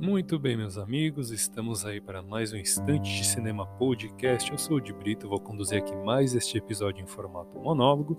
Muito 0.00 0.38
bem, 0.38 0.56
meus 0.56 0.76
amigos, 0.76 1.30
estamos 1.30 1.84
aí 1.84 2.00
para 2.00 2.22
mais 2.22 2.52
um 2.52 2.56
Instante 2.56 3.16
de 3.16 3.24
Cinema 3.24 3.66
Podcast. 3.66 4.50
Eu 4.50 4.58
sou 4.58 4.78
o 4.78 4.80
de 4.80 4.92
Brito, 4.92 5.28
vou 5.28 5.38
conduzir 5.38 5.78
aqui 5.78 5.94
mais 5.94 6.34
este 6.34 6.58
episódio 6.58 7.02
em 7.02 7.06
formato 7.06 7.58
monólogo. 7.58 8.18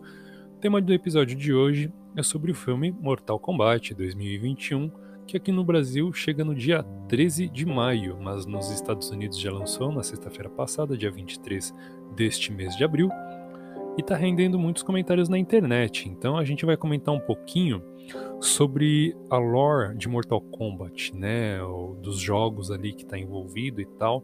O 0.54 0.60
tema 0.60 0.80
do 0.80 0.94
episódio 0.94 1.36
de 1.36 1.54
hoje 1.54 1.92
é 2.16 2.24
sobre 2.24 2.52
o 2.52 2.56
filme 2.56 2.92
Mortal 2.92 3.40
Kombat 3.40 3.94
2021, 3.94 4.90
que 5.28 5.36
aqui 5.36 5.52
no 5.52 5.66
Brasil 5.66 6.14
chega 6.14 6.46
no 6.46 6.56
dia 6.56 6.82
13 7.10 7.50
de 7.50 7.66
maio, 7.66 8.18
mas 8.22 8.46
nos 8.46 8.72
Estados 8.72 9.10
Unidos 9.10 9.38
já 9.38 9.52
lançou 9.52 9.92
na 9.92 10.02
sexta-feira 10.02 10.50
passada, 10.50 10.98
dia 10.98 11.12
23 11.12 11.74
deste 12.16 12.54
mês 12.54 12.76
de 12.78 12.86
abril, 12.86 13.10
e 13.98 14.02
está 14.02 14.16
rendendo 14.16 14.60
muitos 14.60 14.84
comentários 14.84 15.28
na 15.28 15.38
internet. 15.38 16.08
Então 16.08 16.38
a 16.38 16.46
gente 16.46 16.66
vai 16.66 16.78
comentar 16.78 17.14
um 17.14 17.20
pouquinho 17.20 17.82
sobre 18.40 19.16
a 19.30 19.38
lore 19.38 19.98
de 19.98 20.08
Mortal 20.08 20.40
Kombat, 20.40 21.16
né, 21.16 21.58
dos 22.02 22.20
jogos 22.20 22.72
ali 22.72 22.94
que 22.94 23.04
está 23.04 23.18
envolvido 23.18 23.82
e 23.82 23.86
tal. 23.86 24.24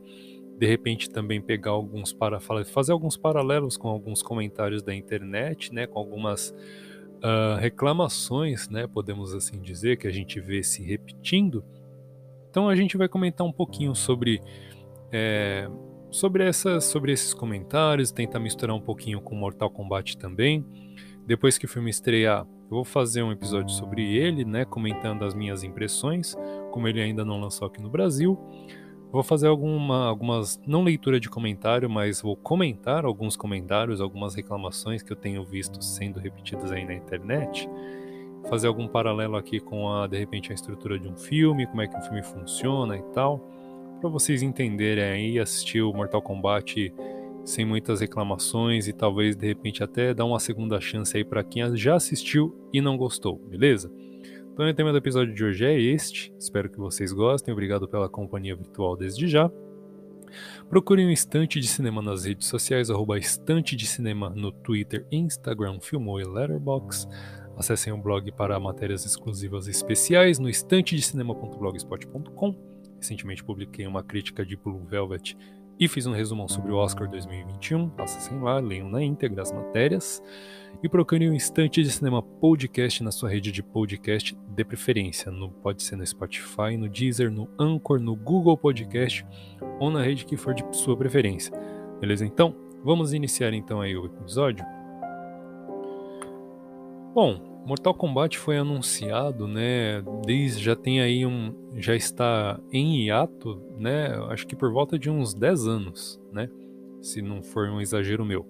De 0.57 0.67
repente 0.67 1.09
também 1.09 1.41
pegar 1.41 1.71
alguns 1.71 2.13
para 2.13 2.39
fazer 2.39 2.91
alguns 2.91 3.17
paralelos 3.17 3.75
com 3.75 3.89
alguns 3.89 4.21
comentários 4.21 4.84
da 4.84 4.93
internet, 4.93 5.73
né, 5.73 5.87
com 5.87 5.98
algumas 5.98 6.51
uh, 6.51 7.57
reclamações, 7.59 8.70
né, 8.70 8.85
podemos 8.85 9.34
assim 9.34 9.59
dizer 9.59 9.98
que 9.98 10.07
a 10.07 10.12
gente 10.12 10.40
vê 10.40 10.62
se 10.62 10.84
repetindo. 10.84 11.63
Então 12.49 12.70
a 12.70 12.76
gente 12.76 12.95
vai 12.95 13.07
comentar 13.07 13.45
um 13.45 13.51
pouquinho 13.51 13.95
sobre 13.95 14.40
é, 15.12 15.67
sobre 16.13 16.48
essas 16.48 16.85
sobre 16.85 17.12
esses 17.12 17.34
comentários, 17.34 18.12
tentar 18.12 18.40
misturar 18.40 18.76
um 18.76 18.80
pouquinho 18.80 19.20
com 19.20 19.35
Mortal 19.35 19.70
Kombat 19.70 20.16
também. 20.17 20.63
Depois 21.26 21.58
que 21.58 21.66
o 21.66 21.70
filme 21.70 21.90
estrear, 21.90 22.45
eu 22.45 22.70
vou 22.70 22.84
fazer 22.84 23.23
um 23.23 23.31
episódio 23.31 23.73
sobre 23.73 24.16
ele, 24.16 24.45
né, 24.45 24.63
comentando 24.63 25.26
as 25.26 25.34
minhas 25.34 25.63
impressões, 25.63 26.35
como 26.71 26.87
ele 26.87 27.02
ainda 27.02 27.26
não 27.26 27.40
lançou 27.40 27.68
aqui 27.68 27.82
no 27.82 27.90
Brasil. 27.90 28.37
Vou 29.12 29.24
fazer 29.24 29.48
alguma, 29.48 30.07
algumas, 30.07 30.60
não 30.68 30.84
leitura 30.84 31.20
de 31.20 31.29
comentário, 31.29 31.90
mas 31.90 32.21
vou 32.21 32.35
comentar 32.35 33.05
alguns 33.05 33.35
comentários, 33.35 34.02
algumas 34.02 34.35
reclamações 34.35 35.02
que 35.02 35.12
eu 35.12 35.15
tenho 35.15 35.43
visto 35.43 35.84
sendo 35.84 36.20
repetidas 36.20 36.71
aí 36.71 36.85
na 36.85 36.93
internet. 36.93 37.70
Fazer 38.49 38.68
algum 38.68 38.87
paralelo 38.87 39.35
aqui 39.35 39.59
com 39.59 39.91
a, 39.91 40.07
de 40.07 40.18
repente, 40.18 40.52
a 40.52 40.55
estrutura 40.55 40.99
de 40.99 41.07
um 41.07 41.15
filme, 41.15 41.65
como 41.65 41.82
é 41.82 41.87
que 41.87 41.96
um 41.96 42.02
filme 42.02 42.24
funciona 42.24 42.98
e 42.98 43.04
tal, 43.13 43.40
para 44.04 44.09
vocês 44.09 44.43
entenderem 44.43 45.04
aí, 45.05 45.40
assistir 45.40 45.82
o 45.82 45.93
Mortal 45.93 46.21
Kombat 46.21 46.93
sem 47.46 47.63
muitas 47.63 48.01
reclamações 48.01 48.85
e 48.85 48.91
talvez 48.91 49.34
de 49.34 49.48
repente 49.48 49.82
até 49.82 50.13
dar 50.13 50.26
uma 50.26 50.41
segunda 50.41 50.82
chance 50.82 51.15
aí 51.15 51.23
para 51.23 51.41
quem 51.41 51.73
já 51.77 51.96
assistiu 51.96 52.54
e 52.74 52.81
não 52.81 52.98
gostou, 52.98 53.37
beleza? 53.37 53.90
Então 54.51 54.70
o 54.70 54.74
tema 54.74 54.91
do 54.91 54.98
episódio 54.98 55.34
de 55.34 55.41
hoje 55.41 55.63
é 55.63 55.79
este. 55.79 56.34
Espero 56.37 56.70
que 56.70 56.77
vocês 56.77 57.13
gostem. 57.13 57.54
Obrigado 57.54 57.87
pela 57.87 58.09
companhia 58.09 58.57
virtual 58.57 58.98
desde 58.98 59.26
já. 59.26 59.49
Procurem 60.68 61.07
o 61.07 61.12
Estante 61.12 61.62
de 61.62 61.68
Cinema 61.68 62.01
nas 62.01 62.26
redes 62.26 62.49
sociais, 62.49 62.91
arroba 62.91 63.18
Estante 63.18 63.74
de 63.74 63.87
Cinema 63.87 64.29
no 64.29 64.51
Twitter, 64.51 65.07
Instagram, 65.13 65.79
Filmou 65.79 66.19
e 66.19 66.25
Letterboxd. 66.25 67.07
Acessem 67.56 67.94
o 67.94 67.97
blog 67.97 68.29
para 68.34 68.59
matérias 68.59 69.06
exclusivas 69.06 69.68
e 69.68 69.72
especiais 69.72 70.40
no 70.40 70.50
estantedecinema.blogspot.com. 70.50 72.72
Recentemente 73.03 73.44
publiquei 73.44 73.85
uma 73.85 74.01
crítica 74.01 74.46
de 74.46 74.56
Blue 74.56 74.85
Velvet 74.85 75.35
e 75.78 75.90
fiz 75.90 76.06
um 76.06 76.13
resumão 76.13 76.47
sobre 76.47 76.72
o 76.72 76.78
Oscar 76.78 77.06
2021. 77.09 77.91
Acessem 77.97 78.40
lá, 78.40 78.59
leiam 78.59 78.88
na 78.88 79.03
íntegra 79.03 79.41
as 79.41 79.51
matérias 79.51 80.23
e 80.81 80.88
procurem 80.88 81.29
um 81.29 81.34
instante 81.34 81.84
de 81.84 81.91
cinema 81.91 82.24
podcast 82.24 83.03
na 83.03 83.12
sua 83.12 83.29
rede 83.29 83.51
de 83.51 83.62
podcast 83.62 84.34
de 84.34 84.63
preferência. 84.63 85.29
No, 85.29 85.50
pode 85.50 85.84
ser 85.84 85.97
no 85.97 86.07
Spotify, 86.07 86.78
no 86.78 86.88
Deezer, 86.88 87.29
no 87.29 87.50
Anchor, 87.59 88.00
no 88.00 88.16
Google 88.16 88.56
Podcast 88.56 89.25
ou 89.81 89.91
na 89.91 90.02
rede 90.02 90.25
que 90.25 90.38
for 90.38 90.53
de 90.53 90.64
sua 90.72 90.96
preferência. 90.96 91.53
Beleza? 92.00 92.25
Então, 92.25 92.56
vamos 92.85 93.12
iniciar 93.12 93.53
então 93.53 93.81
aí 93.81 93.97
o 93.97 94.06
episódio. 94.06 94.66
Bom, 97.14 97.53
Mortal 97.66 97.94
Kombat 97.94 98.38
foi 98.38 98.57
anunciado, 98.57 99.47
né? 99.47 100.03
Desde 100.25 100.62
já 100.62 100.75
tem 100.75 101.01
aí 101.01 101.25
um, 101.25 101.53
já 101.78 101.96
está 101.96 102.59
em 102.72 103.06
hiato, 103.06 103.62
né? 103.78 104.09
Acho 104.29 104.46
que 104.46 104.56
por 104.56 104.72
volta 104.72 105.00
de 105.00 105.09
uns 105.09 105.34
10 105.34 105.68
anos, 105.68 106.22
né? 106.31 106.50
Se 107.02 107.22
não 107.22 107.41
for 107.41 107.69
um 107.69 107.79
exagero 107.79 108.25
meu. 108.25 108.46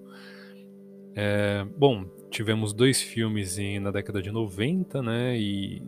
É, 1.14 1.64
bom, 1.76 2.04
tivemos 2.28 2.72
dois 2.72 3.00
filmes 3.00 3.56
em, 3.56 3.78
na 3.78 3.92
década 3.92 4.20
de 4.20 4.32
90, 4.32 5.00
né? 5.00 5.38
E 5.38 5.80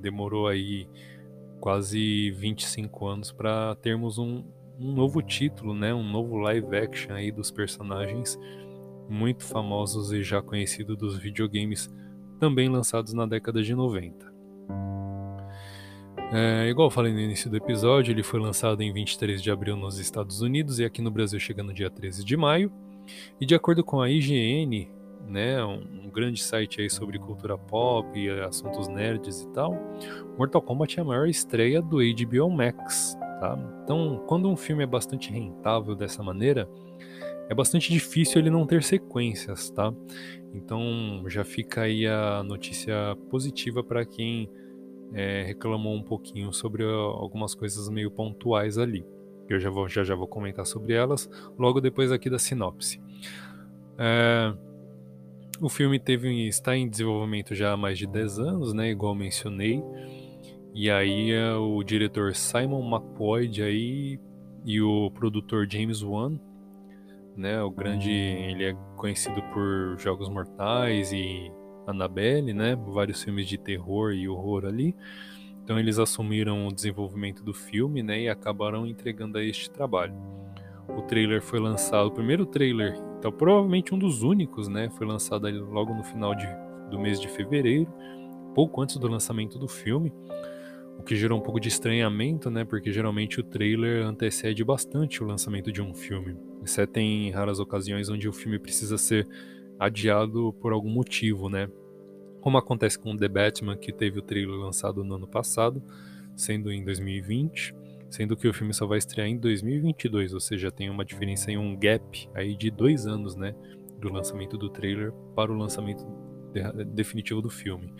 demorou 0.00 0.48
aí 0.48 0.88
quase 1.60 2.32
25 2.32 3.06
anos 3.06 3.30
para 3.30 3.76
termos 3.76 4.18
um, 4.18 4.42
um 4.80 4.92
novo 4.92 5.22
título, 5.22 5.74
né? 5.74 5.94
Um 5.94 6.02
novo 6.02 6.36
live 6.38 6.76
action 6.76 7.14
aí 7.14 7.30
dos 7.30 7.52
personagens 7.52 8.36
muito 9.08 9.44
famosos 9.44 10.12
e 10.12 10.22
já 10.22 10.42
conhecidos 10.42 10.96
dos 10.96 11.16
videogames 11.18 11.88
também 12.44 12.68
lançados 12.68 13.14
na 13.14 13.24
década 13.24 13.62
de 13.62 13.74
90. 13.74 14.34
É, 16.30 16.68
igual 16.68 16.88
eu 16.88 16.90
falei 16.90 17.10
no 17.10 17.18
início 17.18 17.48
do 17.48 17.56
episódio, 17.56 18.12
ele 18.12 18.22
foi 18.22 18.38
lançado 18.38 18.82
em 18.82 18.92
23 18.92 19.42
de 19.42 19.50
abril 19.50 19.76
nos 19.76 19.98
Estados 19.98 20.42
Unidos 20.42 20.78
e 20.78 20.84
aqui 20.84 21.00
no 21.00 21.10
Brasil 21.10 21.40
chega 21.40 21.62
no 21.62 21.72
dia 21.72 21.88
13 21.88 22.22
de 22.22 22.36
maio. 22.36 22.70
E 23.40 23.46
de 23.46 23.54
acordo 23.54 23.82
com 23.82 24.02
a 24.02 24.10
IGN, 24.10 24.90
né, 25.26 25.64
um, 25.64 26.04
um 26.04 26.10
grande 26.10 26.42
site 26.42 26.82
aí 26.82 26.90
sobre 26.90 27.18
cultura 27.18 27.56
pop 27.56 28.06
e 28.18 28.28
assuntos 28.28 28.88
nerds 28.88 29.40
e 29.40 29.48
tal, 29.48 29.74
Mortal 30.36 30.60
Kombat 30.60 30.98
é 30.98 31.02
a 31.02 31.04
maior 31.06 31.26
estreia 31.26 31.80
do 31.80 31.96
HBO 31.96 32.50
Max. 32.50 33.16
Tá? 33.40 33.58
Então, 33.82 34.22
quando 34.26 34.50
um 34.50 34.56
filme 34.56 34.82
é 34.82 34.86
bastante 34.86 35.30
rentável 35.30 35.94
dessa 35.94 36.22
maneira, 36.22 36.68
é 37.48 37.54
bastante 37.54 37.92
difícil 37.92 38.40
ele 38.40 38.50
não 38.50 38.66
ter 38.66 38.82
sequências, 38.82 39.70
tá? 39.70 39.92
Então 40.54 41.24
já 41.28 41.44
fica 41.44 41.82
aí 41.82 42.06
a 42.06 42.42
notícia 42.42 42.94
positiva 43.28 43.82
para 43.82 44.04
quem 44.04 44.48
é, 45.12 45.42
reclamou 45.44 45.94
um 45.94 46.02
pouquinho 46.02 46.52
sobre 46.52 46.84
algumas 46.84 47.54
coisas 47.54 47.88
meio 47.88 48.10
pontuais 48.10 48.78
ali. 48.78 49.04
Eu 49.48 49.60
já 49.60 49.68
vou, 49.68 49.88
já, 49.88 50.02
já 50.02 50.14
vou 50.14 50.26
comentar 50.26 50.64
sobre 50.64 50.94
elas 50.94 51.28
logo 51.58 51.80
depois 51.80 52.10
aqui 52.10 52.30
da 52.30 52.38
sinopse. 52.38 53.00
É, 53.98 54.54
o 55.60 55.68
filme 55.68 55.98
teve, 55.98 56.48
está 56.48 56.76
em 56.76 56.88
desenvolvimento 56.88 57.54
já 57.54 57.72
há 57.72 57.76
mais 57.76 57.98
de 57.98 58.06
10 58.06 58.38
anos, 58.38 58.72
né, 58.72 58.90
igual 58.90 59.14
mencionei. 59.14 59.82
E 60.74 60.90
aí 60.90 61.30
é, 61.30 61.54
o 61.54 61.82
diretor 61.82 62.34
Simon 62.34 62.82
McCoy 62.88 63.62
aí 63.62 64.18
e 64.64 64.80
o 64.80 65.10
produtor 65.10 65.68
James 65.70 66.02
Wan 66.02 66.40
né? 67.36 67.62
O 67.62 67.70
grande, 67.70 68.10
ele 68.10 68.64
é 68.64 68.76
conhecido 68.96 69.42
por 69.52 69.98
Jogos 69.98 70.28
Mortais 70.28 71.12
e 71.12 71.50
Annabelle, 71.86 72.52
né? 72.52 72.76
Vários 72.76 73.22
filmes 73.22 73.46
de 73.46 73.58
terror 73.58 74.12
e 74.12 74.28
horror 74.28 74.64
ali. 74.64 74.94
Então 75.62 75.78
eles 75.78 75.98
assumiram 75.98 76.66
o 76.66 76.72
desenvolvimento 76.72 77.42
do 77.42 77.54
filme, 77.54 78.02
né? 78.02 78.22
E 78.22 78.28
acabaram 78.28 78.86
entregando 78.86 79.38
a 79.38 79.44
este 79.44 79.70
trabalho. 79.70 80.14
O 80.88 81.02
trailer 81.02 81.40
foi 81.42 81.58
lançado, 81.58 82.08
o 82.08 82.12
primeiro 82.12 82.44
trailer, 82.44 82.94
então 83.18 83.32
provavelmente 83.32 83.94
um 83.94 83.98
dos 83.98 84.22
únicos, 84.22 84.68
né? 84.68 84.90
Foi 84.90 85.06
lançado 85.06 85.48
logo 85.70 85.94
no 85.94 86.04
final 86.04 86.34
de, 86.34 86.46
do 86.90 86.98
mês 86.98 87.18
de 87.18 87.26
fevereiro, 87.26 87.90
pouco 88.54 88.82
antes 88.82 88.96
do 88.96 89.08
lançamento 89.08 89.58
do 89.58 89.66
filme 89.66 90.12
o 90.98 91.02
que 91.02 91.16
gerou 91.16 91.38
um 91.38 91.42
pouco 91.42 91.60
de 91.60 91.68
estranhamento, 91.68 92.50
né? 92.50 92.64
Porque 92.64 92.92
geralmente 92.92 93.40
o 93.40 93.42
trailer 93.42 94.04
antecede 94.06 94.64
bastante 94.64 95.22
o 95.22 95.26
lançamento 95.26 95.72
de 95.72 95.82
um 95.82 95.94
filme, 95.94 96.36
exceto 96.64 96.98
em 96.98 97.30
raras 97.30 97.60
ocasiões 97.60 98.08
onde 98.08 98.28
o 98.28 98.32
filme 98.32 98.58
precisa 98.58 98.98
ser 98.98 99.26
adiado 99.78 100.52
por 100.60 100.72
algum 100.72 100.90
motivo, 100.90 101.48
né? 101.48 101.68
Como 102.40 102.58
acontece 102.58 102.98
com 102.98 103.16
The 103.16 103.28
Batman, 103.28 103.76
que 103.76 103.92
teve 103.92 104.18
o 104.18 104.22
trailer 104.22 104.56
lançado 104.56 105.02
no 105.02 105.14
ano 105.14 105.26
passado, 105.26 105.82
sendo 106.36 106.72
em 106.72 106.84
2020, 106.84 107.74
sendo 108.10 108.36
que 108.36 108.46
o 108.46 108.52
filme 108.52 108.74
só 108.74 108.86
vai 108.86 108.98
estrear 108.98 109.28
em 109.28 109.38
2022, 109.38 110.34
ou 110.34 110.40
seja, 110.40 110.70
tem 110.70 110.90
uma 110.90 111.04
diferença 111.04 111.50
em 111.50 111.56
um 111.56 111.76
gap 111.76 112.28
aí 112.34 112.56
de 112.56 112.70
dois 112.70 113.06
anos, 113.06 113.34
né? 113.34 113.54
Do 113.98 114.12
lançamento 114.12 114.58
do 114.58 114.68
trailer 114.68 115.12
para 115.34 115.50
o 115.50 115.56
lançamento 115.56 116.04
de 116.52 116.84
definitivo 116.84 117.40
do 117.40 117.50
filme. 117.50 117.92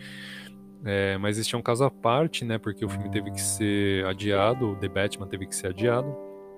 É, 0.83 1.17
mas 1.17 1.39
este 1.39 1.55
é 1.55 1.57
um 1.57 1.63
caso 1.63 1.83
à 1.83 1.89
parte, 1.89 2.45
né? 2.45 2.57
Porque 2.59 2.85
o 2.85 2.89
filme 2.89 3.09
teve 3.09 3.31
que 3.31 3.41
ser 3.41 4.05
adiado, 4.05 4.69
o 4.69 4.75
The 4.75 4.87
Batman 4.87 5.27
teve 5.27 5.47
que 5.47 5.55
ser 5.55 5.67
adiado, 5.67 6.15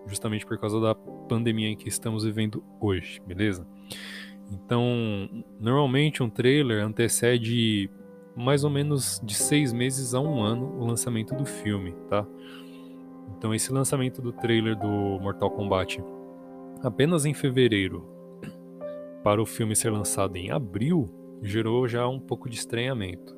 justamente 0.07 0.45
por 0.45 0.57
causa 0.57 0.79
da 0.79 0.95
pandemia 0.95 1.69
em 1.69 1.75
que 1.75 1.89
estamos 1.89 2.23
vivendo 2.23 2.63
hoje, 2.79 3.21
beleza? 3.25 3.67
Então, 4.51 5.29
normalmente 5.59 6.23
um 6.23 6.29
trailer 6.29 6.83
antecede 6.83 7.89
mais 8.35 8.63
ou 8.63 8.69
menos 8.69 9.19
de 9.23 9.33
seis 9.33 9.73
meses 9.73 10.13
a 10.13 10.19
um 10.19 10.41
ano 10.41 10.79
o 10.79 10.85
lançamento 10.85 11.35
do 11.35 11.45
filme, 11.45 11.93
tá? 12.09 12.25
Então, 13.37 13.53
esse 13.53 13.71
lançamento 13.73 14.21
do 14.21 14.31
trailer 14.31 14.77
do 14.77 15.19
Mortal 15.19 15.51
Kombat 15.51 16.01
apenas 16.81 17.25
em 17.25 17.33
fevereiro, 17.33 18.07
para 19.23 19.41
o 19.41 19.45
filme 19.45 19.75
ser 19.75 19.89
lançado 19.89 20.37
em 20.37 20.51
abril, 20.51 21.09
gerou 21.41 21.87
já 21.87 22.07
um 22.07 22.19
pouco 22.19 22.49
de 22.49 22.55
estranhamento, 22.55 23.35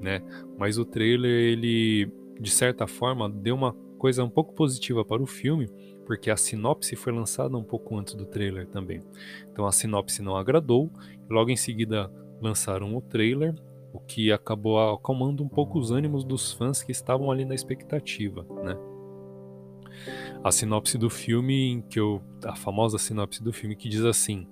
né? 0.00 0.22
Mas 0.58 0.76
o 0.78 0.84
trailer 0.84 1.30
ele 1.30 2.12
de 2.38 2.50
certa 2.50 2.86
forma 2.86 3.30
deu 3.30 3.54
uma 3.54 3.74
coisa 3.98 4.24
um 4.24 4.30
pouco 4.30 4.54
positiva 4.54 5.04
para 5.04 5.22
o 5.22 5.26
filme, 5.26 5.68
porque 6.06 6.30
a 6.30 6.36
sinopse 6.36 6.94
foi 6.96 7.12
lançada 7.12 7.56
um 7.56 7.64
pouco 7.64 7.96
antes 7.96 8.14
do 8.14 8.24
trailer 8.24 8.66
também. 8.66 9.02
Então 9.50 9.66
a 9.66 9.72
sinopse 9.72 10.22
não 10.22 10.36
agradou, 10.36 10.90
logo 11.28 11.50
em 11.50 11.56
seguida 11.56 12.10
lançaram 12.40 12.96
o 12.96 13.00
trailer, 13.00 13.54
o 13.92 13.98
que 14.00 14.30
acabou 14.30 14.78
acalmando 14.94 15.42
um 15.42 15.48
pouco 15.48 15.78
os 15.78 15.90
ânimos 15.90 16.24
dos 16.24 16.52
fãs 16.52 16.82
que 16.82 16.92
estavam 16.92 17.30
ali 17.30 17.44
na 17.44 17.54
expectativa, 17.54 18.46
né? 18.62 18.76
A 20.44 20.52
sinopse 20.52 20.98
do 20.98 21.08
filme, 21.08 21.82
que 21.88 21.98
eu, 21.98 22.20
a 22.44 22.54
famosa 22.54 22.98
sinopse 22.98 23.42
do 23.42 23.52
filme 23.52 23.74
que 23.74 23.88
diz 23.88 24.04
assim: 24.04 24.46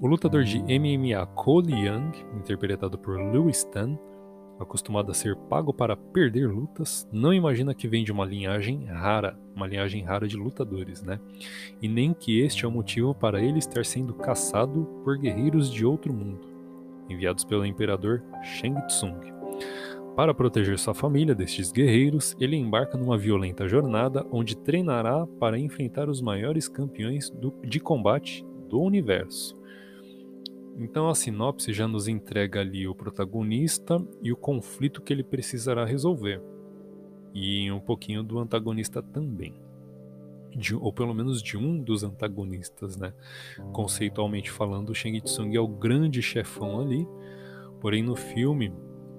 o 0.00 0.06
lutador 0.06 0.44
de 0.44 0.60
MMA 0.60 1.26
Cole 1.34 1.72
Young, 1.72 2.12
interpretado 2.36 2.96
por 2.96 3.18
Lewis 3.18 3.64
Tan, 3.64 3.98
acostumado 4.58 5.10
a 5.10 5.14
ser 5.14 5.36
pago 5.36 5.72
para 5.72 5.96
perder 5.96 6.48
lutas, 6.48 7.08
não 7.12 7.32
imagina 7.32 7.74
que 7.74 7.88
vem 7.88 8.04
de 8.04 8.12
uma 8.12 8.24
linhagem 8.24 8.84
rara, 8.84 9.38
uma 9.54 9.66
linhagem 9.66 10.02
rara 10.02 10.26
de 10.26 10.36
lutadores, 10.36 11.02
né? 11.02 11.20
E 11.80 11.88
nem 11.88 12.12
que 12.12 12.40
este 12.40 12.64
é 12.64 12.68
o 12.68 12.70
motivo 12.70 13.14
para 13.14 13.42
ele 13.42 13.58
estar 13.58 13.84
sendo 13.84 14.14
caçado 14.14 14.84
por 15.02 15.18
guerreiros 15.18 15.72
de 15.72 15.84
outro 15.84 16.12
mundo, 16.12 16.46
enviados 17.08 17.44
pelo 17.44 17.66
imperador 17.66 18.22
Shang 18.42 18.86
Tsung. 18.86 19.34
Para 20.16 20.32
proteger 20.32 20.78
sua 20.78 20.94
família 20.94 21.34
destes 21.34 21.72
guerreiros, 21.72 22.36
ele 22.38 22.56
embarca 22.56 22.96
numa 22.96 23.18
violenta 23.18 23.66
jornada 23.66 24.24
onde 24.30 24.56
treinará 24.56 25.26
para 25.40 25.58
enfrentar 25.58 26.08
os 26.08 26.20
maiores 26.20 26.68
campeões 26.68 27.30
do, 27.30 27.52
de 27.64 27.80
combate 27.80 28.46
do 28.68 28.80
universo. 28.80 29.56
Então 30.76 31.08
a 31.08 31.14
sinopse 31.14 31.72
já 31.72 31.86
nos 31.86 32.08
entrega 32.08 32.60
ali 32.60 32.86
o 32.88 32.94
protagonista 32.94 33.96
e 34.22 34.32
o 34.32 34.36
conflito 34.36 35.00
que 35.00 35.12
ele 35.12 35.22
precisará 35.22 35.84
resolver. 35.84 36.42
E 37.32 37.70
um 37.70 37.80
pouquinho 37.80 38.22
do 38.22 38.38
antagonista 38.38 39.02
também. 39.02 39.54
De, 40.50 40.74
ou 40.74 40.92
pelo 40.92 41.12
menos 41.12 41.42
de 41.42 41.56
um 41.56 41.80
dos 41.80 42.04
antagonistas, 42.04 42.96
né? 42.96 43.12
Conceitualmente 43.72 44.50
falando, 44.50 44.90
o 44.90 44.94
Shang 44.94 45.20
Tsung 45.20 45.56
é 45.56 45.60
o 45.60 45.66
grande 45.66 46.22
chefão 46.22 46.80
ali. 46.80 47.06
Porém, 47.80 48.02
no 48.02 48.14
filme, 48.14 48.72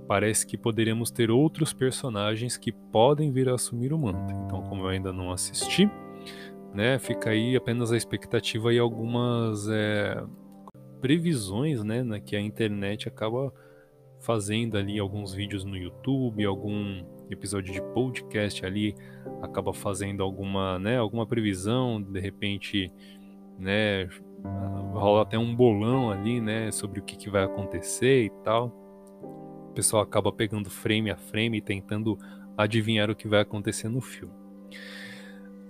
parece 0.08 0.46
que 0.46 0.58
poderemos 0.58 1.12
ter 1.12 1.30
outros 1.30 1.74
personagens 1.74 2.58
que 2.58 2.72
podem 2.72 3.32
vir 3.32 3.50
a 3.50 3.56
assumir 3.56 3.92
o 3.92 3.98
manto. 3.98 4.34
Então, 4.46 4.62
como 4.64 4.84
eu 4.84 4.88
ainda 4.88 5.12
não 5.12 5.32
assisti, 5.32 5.90
né, 6.74 7.00
fica 7.00 7.32
aí 7.32 7.56
apenas 7.56 7.92
a 7.92 7.98
expectativa 7.98 8.74
e 8.74 8.80
algumas 8.80 9.68
é, 9.68 10.24
previsões, 11.06 11.84
né, 11.84 12.02
né, 12.02 12.20
que 12.20 12.36
a 12.36 12.42
internet 12.42 13.08
acaba 13.08 13.54
fazendo 14.20 14.76
ali 14.76 14.98
alguns 14.98 15.36
vídeos 15.36 15.64
no 15.64 15.78
YouTube, 15.78 16.44
algum 16.44 17.06
episódio 17.30 17.72
de 17.72 17.80
podcast 17.94 18.66
ali 18.66 18.96
acaba 19.40 19.72
fazendo 19.72 20.24
alguma, 20.24 20.80
né, 20.80 20.98
alguma 20.98 21.28
previsão, 21.28 22.02
de 22.02 22.20
repente, 22.20 22.92
né, 23.60 24.10
rola 24.94 25.22
até 25.22 25.38
um 25.38 25.56
bolão 25.56 26.10
ali, 26.10 26.42
né, 26.42 26.72
sobre 26.72 27.00
o 27.00 27.04
que, 27.04 27.16
que 27.16 27.30
vai 27.30 27.44
acontecer 27.44 28.24
e 28.24 28.32
tal. 28.44 28.74
O 29.70 29.74
pessoal 29.76 30.02
acaba 30.02 30.32
pegando 30.32 30.72
frame 30.72 31.12
a 31.12 31.16
frame 31.16 31.60
e 31.60 31.62
tentando 31.62 32.18
adivinhar 32.58 33.12
o 33.12 33.16
que 33.16 33.28
vai 33.28 33.42
acontecer 33.42 33.90
no 33.90 34.02
filme. 34.02 34.34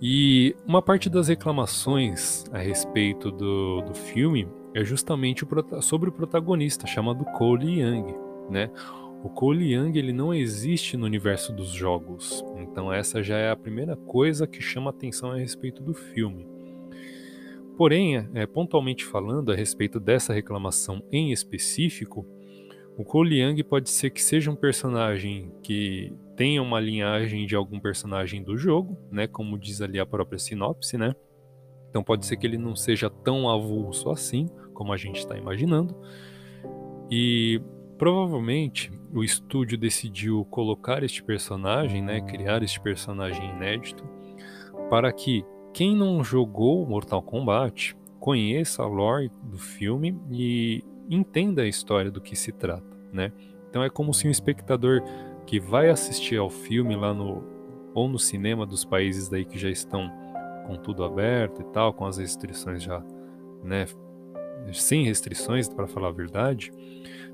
E 0.01 0.55
uma 0.67 0.81
parte 0.81 1.09
das 1.09 1.29
reclamações 1.29 2.43
a 2.51 2.57
respeito 2.57 3.31
do, 3.31 3.81
do 3.81 3.93
filme 3.93 4.47
é 4.73 4.83
justamente 4.83 5.45
o, 5.45 5.81
sobre 5.81 6.09
o 6.09 6.11
protagonista 6.11 6.85
chamado 6.85 7.23
Cole 7.25 7.79
Young, 7.79 8.13
né? 8.49 8.69
O 9.23 9.29
Cole 9.29 9.73
Young 9.73 9.97
ele 9.97 10.11
não 10.11 10.33
existe 10.33 10.97
no 10.97 11.05
universo 11.05 11.53
dos 11.53 11.69
jogos, 11.69 12.43
então 12.57 12.91
essa 12.91 13.23
já 13.23 13.37
é 13.37 13.49
a 13.49 13.55
primeira 13.55 13.95
coisa 13.95 14.45
que 14.45 14.61
chama 14.61 14.89
atenção 14.89 15.31
a 15.31 15.37
respeito 15.37 15.81
do 15.81 15.93
filme. 15.93 16.45
Porém, 17.77 18.27
é, 18.33 18.45
pontualmente 18.45 19.03
falando 19.03 19.51
a 19.51 19.55
respeito 19.55 19.99
dessa 19.99 20.33
reclamação 20.33 21.01
em 21.11 21.31
específico, 21.31 22.25
o 22.97 23.03
Cole 23.03 23.41
Young 23.41 23.61
pode 23.63 23.89
ser 23.89 24.09
que 24.09 24.23
seja 24.23 24.49
um 24.49 24.55
personagem 24.55 25.51
que 25.61 26.13
tenha 26.35 26.61
uma 26.61 26.79
linhagem 26.79 27.45
de 27.45 27.55
algum 27.55 27.79
personagem 27.79 28.41
do 28.41 28.57
jogo, 28.57 28.97
né, 29.11 29.27
como 29.27 29.57
diz 29.57 29.81
ali 29.81 29.99
a 29.99 30.05
própria 30.05 30.39
sinopse, 30.39 30.97
né? 30.97 31.13
Então 31.89 32.03
pode 32.03 32.25
ser 32.25 32.37
que 32.37 32.45
ele 32.45 32.57
não 32.57 32.75
seja 32.75 33.09
tão 33.09 33.49
avulso 33.49 34.09
assim, 34.09 34.49
como 34.73 34.91
a 34.91 34.97
gente 34.97 35.19
está 35.19 35.37
imaginando. 35.37 35.95
E 37.09 37.61
provavelmente 37.97 38.91
o 39.13 39.23
estúdio 39.23 39.77
decidiu 39.77 40.45
colocar 40.45 41.03
este 41.03 41.23
personagem, 41.23 42.01
né, 42.01 42.21
criar 42.21 42.63
este 42.63 42.79
personagem 42.79 43.49
inédito, 43.51 44.03
para 44.89 45.11
que 45.11 45.45
quem 45.73 45.95
não 45.95 46.23
jogou 46.23 46.85
Mortal 46.85 47.21
Kombat 47.21 47.95
conheça 48.19 48.83
a 48.83 48.87
lore 48.87 49.31
do 49.43 49.57
filme 49.57 50.17
e 50.31 50.83
entenda 51.09 51.61
a 51.61 51.67
história 51.67 52.11
do 52.11 52.21
que 52.21 52.35
se 52.35 52.51
trata, 52.51 52.97
né? 53.11 53.31
Então 53.69 53.83
é 53.83 53.89
como 53.89 54.13
se 54.13 54.27
um 54.27 54.31
espectador 54.31 55.01
que 55.45 55.59
vai 55.59 55.89
assistir 55.89 56.37
ao 56.37 56.49
filme 56.49 56.95
lá 56.95 57.13
no 57.13 57.43
ou 57.93 58.09
no 58.09 58.19
cinema 58.19 58.65
dos 58.65 58.83
países 58.83 59.29
daí 59.29 59.45
que 59.45 59.57
já 59.57 59.69
estão 59.69 60.11
com 60.67 60.75
tudo 60.75 61.03
aberto 61.03 61.61
e 61.61 61.65
tal, 61.65 61.93
com 61.93 62.05
as 62.05 62.17
restrições 62.17 62.83
já, 62.83 63.01
né, 63.63 63.85
sem 64.73 65.03
restrições, 65.05 65.69
para 65.69 65.87
falar 65.87 66.09
a 66.09 66.11
verdade, 66.11 66.71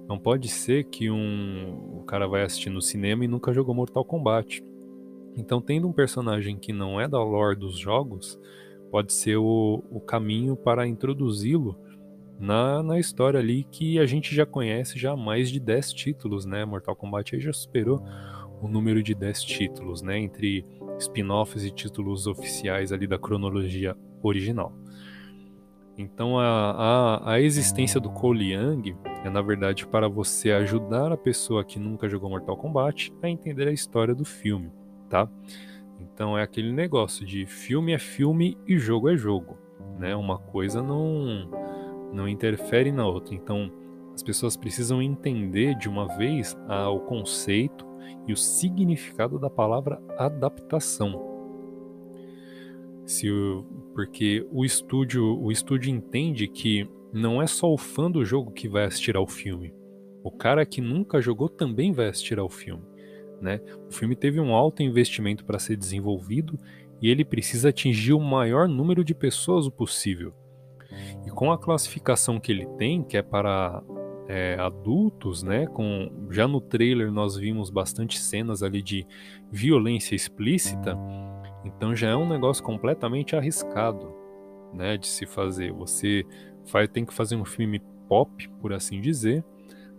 não 0.08 0.20
pode 0.20 0.50
ser 0.50 0.84
que 0.86 1.10
um 1.10 2.00
o 2.00 2.04
cara 2.04 2.28
vai 2.28 2.44
assistir 2.44 2.70
no 2.70 2.82
cinema 2.82 3.24
e 3.24 3.28
nunca 3.28 3.54
jogou 3.54 3.74
Mortal 3.74 4.04
Kombat. 4.04 4.64
Então, 5.38 5.62
tendo 5.62 5.88
um 5.88 5.94
personagem 5.94 6.58
que 6.58 6.74
não 6.74 7.00
é 7.00 7.08
da 7.08 7.24
lore 7.24 7.56
dos 7.56 7.78
jogos, 7.78 8.38
pode 8.92 9.14
ser 9.14 9.38
o, 9.38 9.82
o 9.90 10.02
caminho 10.02 10.56
para 10.58 10.86
introduzi-lo 10.86 11.78
na, 12.42 12.82
na 12.82 13.00
história 13.00 13.40
ali 13.40 13.64
que 13.66 14.00
a 14.00 14.06
gente 14.08 14.34
já 14.34 14.48
conhece 14.48 14.98
já 14.98 15.16
mais 15.16 15.52
de 15.52 15.60
10 15.60 15.94
títulos, 15.94 16.44
né? 16.44 16.66
Mortal 16.66 16.96
Kombat 16.96 17.40
já 17.40 17.54
superou 17.54 18.04
o 18.60 18.68
número 18.68 19.04
de 19.04 19.14
10 19.14 19.44
títulos, 19.44 20.02
né? 20.02 20.18
Entre 20.18 20.66
spin-offs 20.98 21.64
e 21.64 21.70
títulos 21.70 22.26
oficiais 22.26 22.92
ali 22.92 23.06
da 23.06 23.20
cronologia 23.20 23.96
original. 24.24 24.74
Então 25.96 26.40
a, 26.40 26.72
a, 26.72 27.34
a, 27.34 27.42
existência 27.42 28.00
do 28.00 28.10
Cole 28.10 28.54
Young 28.54 28.96
é 29.24 29.30
na 29.30 29.42
verdade 29.42 29.86
para 29.86 30.08
você 30.08 30.52
ajudar 30.52 31.12
a 31.12 31.18
pessoa 31.18 31.64
que 31.64 31.78
nunca 31.78 32.10
jogou 32.10 32.30
Mortal 32.30 32.58
Kombat 32.58 33.14
a 33.22 33.30
entender 33.30 33.68
a 33.68 33.72
história 33.72 34.16
do 34.16 34.26
filme, 34.26 34.72
tá? 35.08 35.30
Então 36.00 36.36
é 36.36 36.42
aquele 36.42 36.72
negócio 36.72 37.24
de 37.24 37.46
filme 37.46 37.92
é 37.92 38.00
filme 38.00 38.58
e 38.66 38.80
jogo 38.80 39.10
é 39.10 39.16
jogo, 39.16 39.60
né? 40.00 40.16
Uma 40.16 40.40
coisa 40.40 40.82
não 40.82 41.48
não 42.12 42.28
interfere 42.28 42.92
na 42.92 43.06
outra. 43.06 43.36
Então 43.36 43.72
as 44.14 44.24
pessoas 44.24 44.58
precisam 44.58 45.02
entender 45.02 45.76
de 45.76 45.88
uma 45.88 46.08
vez 46.18 46.58
a, 46.68 46.90
o 46.90 47.00
conceito 47.02 47.86
e 48.28 48.34
o 48.34 48.38
significado 48.38 49.40
da 49.40 49.50
palavra 49.50 50.02
adaptação. 50.18 51.30
Se 53.06 53.30
o, 53.30 53.66
porque 53.94 54.48
o 54.52 54.64
estúdio, 54.64 55.40
o 55.42 55.52
estúdio 55.52 55.92
entende 55.92 56.48
que 56.48 56.88
não 57.12 57.42
é 57.42 57.48
só 57.48 57.72
o 57.72 57.78
fã 57.78 58.10
do 58.10 58.24
jogo 58.24 58.52
que 58.52 58.70
vai 58.70 58.86
assistir 58.86 59.18
ao 59.18 59.28
filme. 59.28 59.74
O 60.24 60.32
cara 60.32 60.66
que 60.66 60.80
nunca 60.80 61.20
jogou 61.20 61.50
também 61.50 61.92
vai 61.92 62.08
assistir 62.08 62.40
ao 62.40 62.48
filme. 62.48 62.84
Né? 63.42 63.60
O 63.90 63.92
filme 63.92 64.16
teve 64.16 64.40
um 64.40 64.54
alto 64.54 64.84
investimento 64.84 65.44
para 65.44 65.60
ser 65.60 65.76
desenvolvido 65.76 66.60
e 67.02 67.10
ele 67.10 67.26
precisa 67.26 67.70
atingir 67.70 68.14
o 68.14 68.20
maior 68.20 68.68
número 68.68 69.04
de 69.04 69.16
pessoas 69.16 69.68
possível. 69.68 70.34
E 71.26 71.30
com 71.30 71.52
a 71.52 71.58
classificação 71.58 72.40
que 72.40 72.52
ele 72.52 72.66
tem, 72.78 73.04
que 73.04 73.18
é 73.18 73.22
para 73.22 73.84
é, 74.28 74.58
adultos, 74.60 75.44
né? 75.44 75.68
Com 75.68 76.28
já 76.30 76.48
no 76.48 76.62
trailer 76.62 77.12
nós 77.12 77.36
vimos 77.36 77.70
bastante 77.70 78.20
cenas 78.20 78.64
ali 78.64 78.82
de 78.82 79.06
violência 79.52 80.16
explícita. 80.16 80.98
Então 81.66 81.96
já 81.96 82.10
é 82.10 82.16
um 82.16 82.28
negócio 82.28 82.64
completamente 82.64 83.36
arriscado, 83.36 84.14
né, 84.74 84.98
de 84.98 85.08
se 85.08 85.26
fazer. 85.26 85.72
Você 85.74 86.26
vai, 86.72 86.88
tem 86.88 87.06
que 87.06 87.14
fazer 87.14 87.36
um 87.36 87.46
filme 87.46 87.82
pop, 88.08 88.50
por 88.62 88.74
assim 88.74 89.00
dizer, 89.00 89.44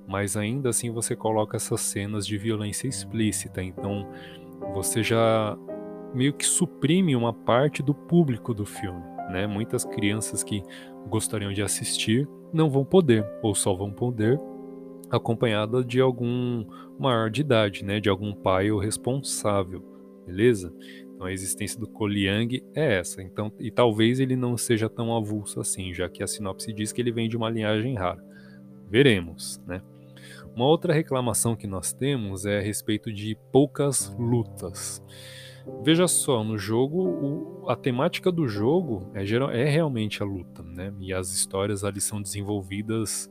mas 0.06 0.36
ainda 0.36 0.70
assim 0.70 0.90
você 0.90 1.14
coloca 1.14 1.56
essas 1.56 1.80
cenas 1.80 2.26
de 2.26 2.36
violência 2.36 2.88
explícita. 2.88 3.62
Então 3.62 4.08
você 4.72 5.02
já 5.02 5.56
meio 6.14 6.32
que 6.32 6.44
suprime 6.44 7.14
uma 7.14 7.32
parte 7.32 7.82
do 7.82 7.94
público 7.94 8.52
do 8.52 8.66
filme, 8.66 9.02
né? 9.30 9.46
Muitas 9.46 9.84
crianças 9.84 10.42
que 10.42 10.62
gostariam 11.08 11.52
de 11.52 11.62
assistir 11.62 12.28
não 12.52 12.68
vão 12.68 12.84
poder, 12.84 13.26
ou 13.42 13.54
só 13.54 13.74
vão 13.74 13.90
poder 13.90 14.38
acompanhada 15.12 15.84
de 15.84 16.00
algum 16.00 16.64
maior 16.98 17.30
de 17.30 17.42
idade, 17.42 17.84
né? 17.84 18.00
De 18.00 18.08
algum 18.08 18.34
pai 18.34 18.70
ou 18.70 18.78
responsável, 18.78 19.84
beleza? 20.26 20.74
Então 21.14 21.26
a 21.26 21.32
existência 21.32 21.78
do 21.78 21.86
Koliang 21.86 22.64
é 22.74 22.98
essa. 22.98 23.22
Então, 23.22 23.52
e 23.60 23.70
talvez 23.70 24.18
ele 24.18 24.34
não 24.34 24.56
seja 24.56 24.88
tão 24.88 25.14
avulso 25.14 25.60
assim, 25.60 25.92
já 25.92 26.08
que 26.08 26.22
a 26.22 26.26
sinopse 26.26 26.72
diz 26.72 26.92
que 26.92 27.00
ele 27.00 27.12
vem 27.12 27.28
de 27.28 27.36
uma 27.36 27.50
linhagem 27.50 27.94
rara. 27.94 28.24
Veremos, 28.88 29.60
né? 29.66 29.82
Uma 30.54 30.66
outra 30.66 30.92
reclamação 30.92 31.54
que 31.54 31.66
nós 31.66 31.92
temos 31.92 32.46
é 32.46 32.58
a 32.58 32.62
respeito 32.62 33.12
de 33.12 33.36
poucas 33.52 34.14
lutas. 34.18 35.02
Veja 35.82 36.08
só, 36.08 36.42
no 36.42 36.58
jogo, 36.58 37.02
o, 37.02 37.68
a 37.68 37.76
temática 37.76 38.30
do 38.32 38.48
jogo 38.48 39.10
é, 39.14 39.24
geral, 39.24 39.50
é 39.50 39.64
realmente 39.64 40.22
a 40.22 40.26
luta, 40.26 40.62
né? 40.62 40.92
E 41.00 41.12
as 41.12 41.32
histórias 41.32 41.84
ali 41.84 42.00
são 42.00 42.20
desenvolvidas 42.20 43.30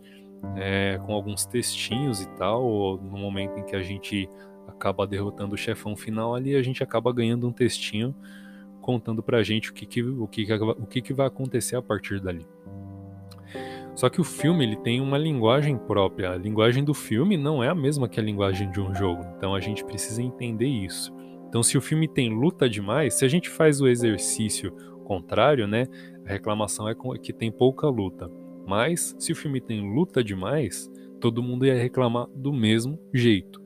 é, 0.56 1.00
com 1.06 1.14
alguns 1.14 1.46
textinhos 1.46 2.22
e 2.22 2.28
tal. 2.36 2.98
no 2.98 3.18
momento 3.18 3.58
em 3.58 3.64
que 3.64 3.76
a 3.76 3.82
gente 3.82 4.30
acaba 4.68 5.06
derrotando 5.06 5.56
o 5.56 5.58
chefão 5.58 5.96
final 5.96 6.34
ali, 6.34 6.56
a 6.56 6.62
gente 6.62 6.84
acaba 6.84 7.12
ganhando 7.14 7.48
um 7.48 7.52
textinho 7.52 8.16
contando 8.82 9.22
pra 9.22 9.44
gente 9.44 9.70
o 9.70 9.74
que, 9.74 9.86
que, 9.86 10.02
o 10.02 10.28
que, 10.28 10.54
o 10.54 10.86
que, 10.88 11.02
que 11.02 11.14
vai 11.14 11.28
acontecer 11.28 11.76
a 11.76 11.82
partir 11.82 12.20
dali. 12.20 12.46
Só 13.96 14.10
que 14.10 14.22
o 14.22 14.24
filme 14.24 14.64
ele 14.64 14.78
tem 14.78 15.02
uma 15.02 15.18
linguagem 15.18 15.78
própria. 15.78 16.32
A 16.32 16.38
linguagem 16.38 16.84
do 16.84 16.94
filme 16.94 17.38
não 17.38 17.64
é 17.64 17.68
a 17.68 17.76
mesma 17.76 18.08
que 18.08 18.20
a 18.20 18.24
linguagem 18.24 18.72
de 18.72 18.80
um 18.80 18.96
jogo. 18.96 19.24
Então 19.38 19.54
a 19.54 19.60
gente 19.60 19.84
precisa 19.84 20.24
entender 20.24 20.68
isso. 20.68 21.14
Então, 21.52 21.62
se 21.62 21.78
o 21.78 21.82
filme 21.82 22.08
tem 22.08 22.30
luta 22.30 22.70
demais, 22.70 23.16
se 23.16 23.26
a 23.26 23.28
gente 23.28 23.50
faz 23.50 23.82
o 23.82 23.88
exercício 23.90 24.72
contrário, 25.04 25.68
né? 25.68 25.86
A 26.26 26.30
reclamação 26.30 26.88
é 26.88 26.96
que 27.22 27.34
tem 27.34 27.52
pouca 27.52 27.90
luta. 27.90 28.32
Mas, 28.66 29.14
se 29.20 29.34
o 29.34 29.36
filme 29.36 29.60
tem 29.60 29.94
luta 29.94 30.24
demais, 30.24 30.90
todo 31.20 31.44
mundo 31.44 31.66
ia 31.66 31.76
reclamar 31.76 32.28
do 32.34 32.54
mesmo 32.54 32.98
jeito. 33.14 33.62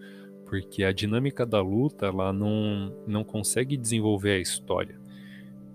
Porque 0.47 0.83
a 0.83 0.91
dinâmica 0.91 1.45
da 1.45 1.61
luta 1.61 2.07
ela 2.07 2.33
não, 2.33 2.91
não 3.05 3.23
consegue 3.23 3.77
desenvolver 3.77 4.31
a 4.31 4.39
história. 4.39 4.99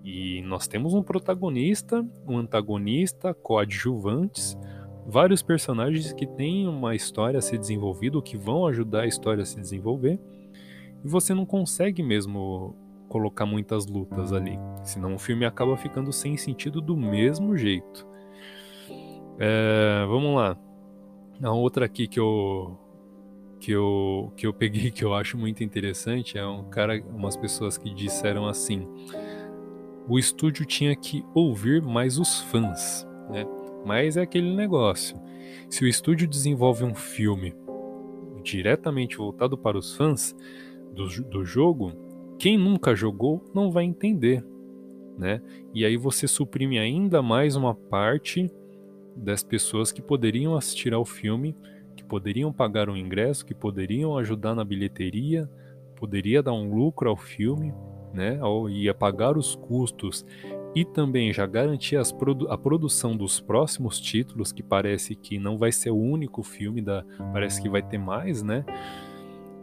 E 0.03 0.41
nós 0.41 0.67
temos 0.67 0.93
um 0.93 1.01
protagonista, 1.01 2.05
um 2.27 2.37
antagonista, 2.37 3.33
coadjuvantes, 3.33 4.57
vários 5.07 5.41
personagens 5.41 6.11
que 6.11 6.27
têm 6.27 6.67
uma 6.67 6.93
história 6.93 7.37
a 7.37 7.41
ser 7.41 7.57
desenvolvida, 7.57 8.21
que 8.21 8.35
vão 8.35 8.67
ajudar 8.67 9.03
a 9.03 9.07
história 9.07 9.43
a 9.43 9.45
se 9.45 9.61
desenvolver 9.61 10.19
e 11.03 11.07
você 11.07 11.33
não 11.33 11.45
consegue 11.45 12.03
mesmo 12.03 12.75
colocar 13.07 13.45
muitas 13.45 13.85
lutas 13.85 14.31
ali, 14.31 14.57
senão 14.83 15.15
o 15.15 15.19
filme 15.19 15.45
acaba 15.45 15.75
ficando 15.75 16.13
sem 16.13 16.37
sentido 16.37 16.79
do 16.79 16.95
mesmo 16.95 17.57
jeito. 17.57 18.07
É, 19.37 20.05
vamos 20.07 20.35
lá. 20.35 20.57
A 21.43 21.51
outra 21.51 21.85
aqui 21.85 22.07
que 22.07 22.19
eu 22.19 22.77
que 23.59 23.71
eu 23.71 24.31
que 24.35 24.45
eu 24.45 24.53
peguei 24.53 24.89
que 24.91 25.03
eu 25.03 25.13
acho 25.13 25.37
muito 25.37 25.63
interessante 25.63 26.37
é 26.37 26.45
um 26.45 26.63
cara, 26.69 27.01
umas 27.09 27.35
pessoas 27.35 27.77
que 27.77 27.93
disseram 27.93 28.47
assim: 28.47 28.87
o 30.07 30.17
estúdio 30.19 30.65
tinha 30.65 30.95
que 30.95 31.25
ouvir 31.33 31.81
mais 31.81 32.17
os 32.17 32.41
fãs, 32.41 33.07
né? 33.29 33.45
Mas 33.85 34.17
é 34.17 34.21
aquele 34.21 34.55
negócio. 34.55 35.19
Se 35.69 35.83
o 35.83 35.87
estúdio 35.87 36.27
desenvolve 36.27 36.83
um 36.83 36.93
filme 36.93 37.55
diretamente 38.43 39.17
voltado 39.17 39.57
para 39.57 39.77
os 39.77 39.95
fãs, 39.95 40.35
do, 40.93 41.07
do 41.23 41.45
jogo, 41.45 41.93
quem 42.37 42.57
nunca 42.57 42.95
jogou 42.95 43.43
não 43.53 43.71
vai 43.71 43.83
entender, 43.83 44.43
né? 45.17 45.41
E 45.73 45.85
aí 45.85 45.95
você 45.97 46.27
suprime 46.27 46.79
ainda 46.79 47.21
mais 47.21 47.55
uma 47.55 47.73
parte 47.73 48.49
das 49.15 49.43
pessoas 49.43 49.91
que 49.91 50.01
poderiam 50.01 50.55
assistir 50.55 50.93
ao 50.93 51.05
filme, 51.05 51.55
que 51.95 52.03
poderiam 52.03 52.51
pagar 52.51 52.89
o 52.89 52.97
ingresso, 52.97 53.45
que 53.45 53.53
poderiam 53.53 54.17
ajudar 54.17 54.55
na 54.55 54.63
bilheteria, 54.63 55.49
poderia 55.95 56.41
dar 56.41 56.53
um 56.53 56.73
lucro 56.73 57.09
ao 57.09 57.17
filme, 57.17 57.73
né? 58.13 58.43
Ou 58.43 58.69
ia 58.69 58.93
pagar 58.93 59.37
os 59.37 59.55
custos 59.55 60.25
e 60.73 60.85
também 60.85 61.33
já 61.33 61.45
garantir 61.45 61.97
produ 62.17 62.49
a 62.49 62.57
produção 62.57 63.15
dos 63.15 63.39
próximos 63.39 63.99
títulos, 63.99 64.51
que 64.51 64.63
parece 64.63 65.15
que 65.15 65.37
não 65.37 65.57
vai 65.57 65.71
ser 65.71 65.91
o 65.91 65.97
único 65.97 66.43
filme 66.43 66.81
da, 66.81 67.03
parece 67.33 67.61
que 67.61 67.69
vai 67.69 67.81
ter 67.81 67.97
mais, 67.97 68.41
né? 68.41 68.65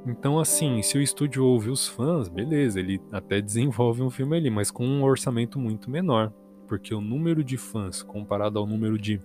Então, 0.08 0.38
assim, 0.38 0.80
se 0.80 0.96
o 0.96 1.02
estúdio 1.02 1.44
ouve 1.44 1.68
os 1.68 1.86
fãs, 1.86 2.30
beleza, 2.30 2.80
ele 2.80 2.98
até 3.12 3.42
desenvolve 3.42 4.02
um 4.02 4.08
filme 4.08 4.38
ali, 4.38 4.48
mas 4.48 4.70
com 4.70 4.86
um 4.86 5.04
orçamento 5.04 5.58
muito 5.58 5.90
menor, 5.90 6.32
porque 6.66 6.94
o 6.94 7.00
número 7.00 7.44
de 7.44 7.58
fãs 7.58 8.02
comparado 8.02 8.58
ao 8.58 8.66
número 8.66 8.98
de 8.98 9.20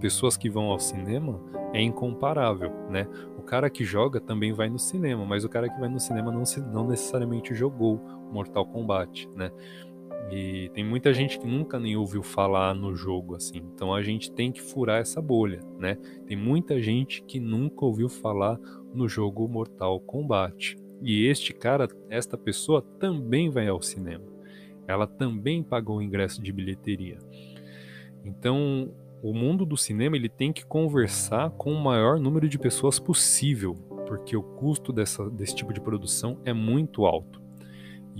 pessoas 0.00 0.36
que 0.36 0.50
vão 0.50 0.64
ao 0.64 0.80
cinema 0.80 1.40
é 1.72 1.80
incomparável, 1.80 2.72
né? 2.90 3.06
O 3.38 3.42
cara 3.42 3.70
que 3.70 3.84
joga 3.84 4.20
também 4.20 4.52
vai 4.52 4.68
no 4.68 4.80
cinema, 4.80 5.24
mas 5.24 5.44
o 5.44 5.48
cara 5.48 5.68
que 5.68 5.78
vai 5.78 5.88
no 5.88 6.00
cinema 6.00 6.32
não, 6.32 6.42
não 6.72 6.88
necessariamente 6.88 7.54
jogou 7.54 8.00
Mortal 8.32 8.66
Kombat, 8.66 9.28
né? 9.36 9.52
E 10.30 10.70
tem 10.72 10.84
muita 10.84 11.12
gente 11.12 11.38
que 11.38 11.46
nunca 11.46 11.78
nem 11.78 11.96
ouviu 11.96 12.22
falar 12.22 12.74
no 12.74 12.94
jogo 12.94 13.34
assim. 13.34 13.58
Então 13.74 13.92
a 13.92 14.00
gente 14.02 14.30
tem 14.30 14.52
que 14.52 14.62
furar 14.62 15.00
essa 15.00 15.20
bolha, 15.20 15.60
né? 15.78 15.96
Tem 16.26 16.36
muita 16.36 16.80
gente 16.80 17.22
que 17.22 17.40
nunca 17.40 17.84
ouviu 17.84 18.08
falar 18.08 18.58
no 18.94 19.08
jogo 19.08 19.48
Mortal 19.48 19.98
Kombat. 20.00 20.76
E 21.02 21.26
este 21.26 21.52
cara, 21.52 21.88
esta 22.08 22.36
pessoa 22.36 22.82
também 22.98 23.50
vai 23.50 23.66
ao 23.66 23.82
cinema. 23.82 24.24
Ela 24.86 25.06
também 25.06 25.62
pagou 25.62 25.98
o 25.98 26.02
ingresso 26.02 26.42
de 26.42 26.52
bilheteria. 26.52 27.18
Então, 28.24 28.92
o 29.22 29.32
mundo 29.32 29.64
do 29.64 29.76
cinema 29.76 30.16
ele 30.16 30.28
tem 30.28 30.52
que 30.52 30.64
conversar 30.64 31.50
com 31.50 31.72
o 31.72 31.82
maior 31.82 32.18
número 32.20 32.48
de 32.48 32.58
pessoas 32.58 32.98
possível, 32.98 33.74
porque 34.06 34.36
o 34.36 34.42
custo 34.42 34.92
dessa, 34.92 35.28
desse 35.30 35.54
tipo 35.54 35.72
de 35.72 35.80
produção 35.80 36.38
é 36.44 36.52
muito 36.52 37.06
alto. 37.06 37.39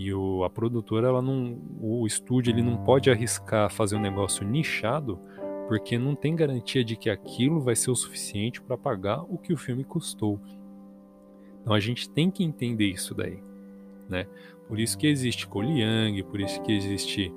E 0.01 0.15
o, 0.15 0.45
a 0.45 0.49
produtora, 0.49 1.09
ela 1.09 1.21
não, 1.21 1.59
o 1.79 2.07
estúdio, 2.07 2.51
ele 2.51 2.63
não 2.63 2.79
pode 2.79 3.11
arriscar 3.11 3.71
fazer 3.71 3.97
um 3.97 4.01
negócio 4.01 4.49
nichado, 4.49 5.19
porque 5.69 5.99
não 5.99 6.15
tem 6.15 6.35
garantia 6.35 6.83
de 6.83 6.97
que 6.97 7.11
aquilo 7.11 7.61
vai 7.61 7.77
ser 7.77 7.91
o 7.91 7.95
suficiente 7.95 8.63
para 8.63 8.79
pagar 8.79 9.21
o 9.29 9.37
que 9.37 9.53
o 9.53 9.59
filme 9.59 9.85
custou. 9.85 10.41
Então 11.61 11.75
a 11.75 11.79
gente 11.79 12.09
tem 12.09 12.31
que 12.31 12.43
entender 12.43 12.87
isso 12.87 13.15
daí, 13.15 13.43
né? 14.09 14.27
Por 14.67 14.81
isso 14.81 14.97
que 14.97 15.07
existe 15.07 15.47
Koliang, 15.47 16.23
por 16.23 16.41
isso 16.41 16.63
que 16.63 16.73
existe, 16.73 17.31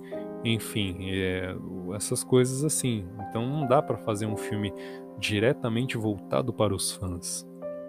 enfim, 0.46 1.10
é, 1.10 1.54
essas 1.94 2.24
coisas 2.24 2.64
assim. 2.64 3.06
Então 3.28 3.46
não 3.46 3.68
dá 3.68 3.82
para 3.82 3.98
fazer 3.98 4.26
um 4.26 4.38
filme 4.38 4.74
diretamente 5.20 5.98
voltado 5.98 6.54
para 6.54 6.74
os 6.74 6.94
fãs, 6.94 7.46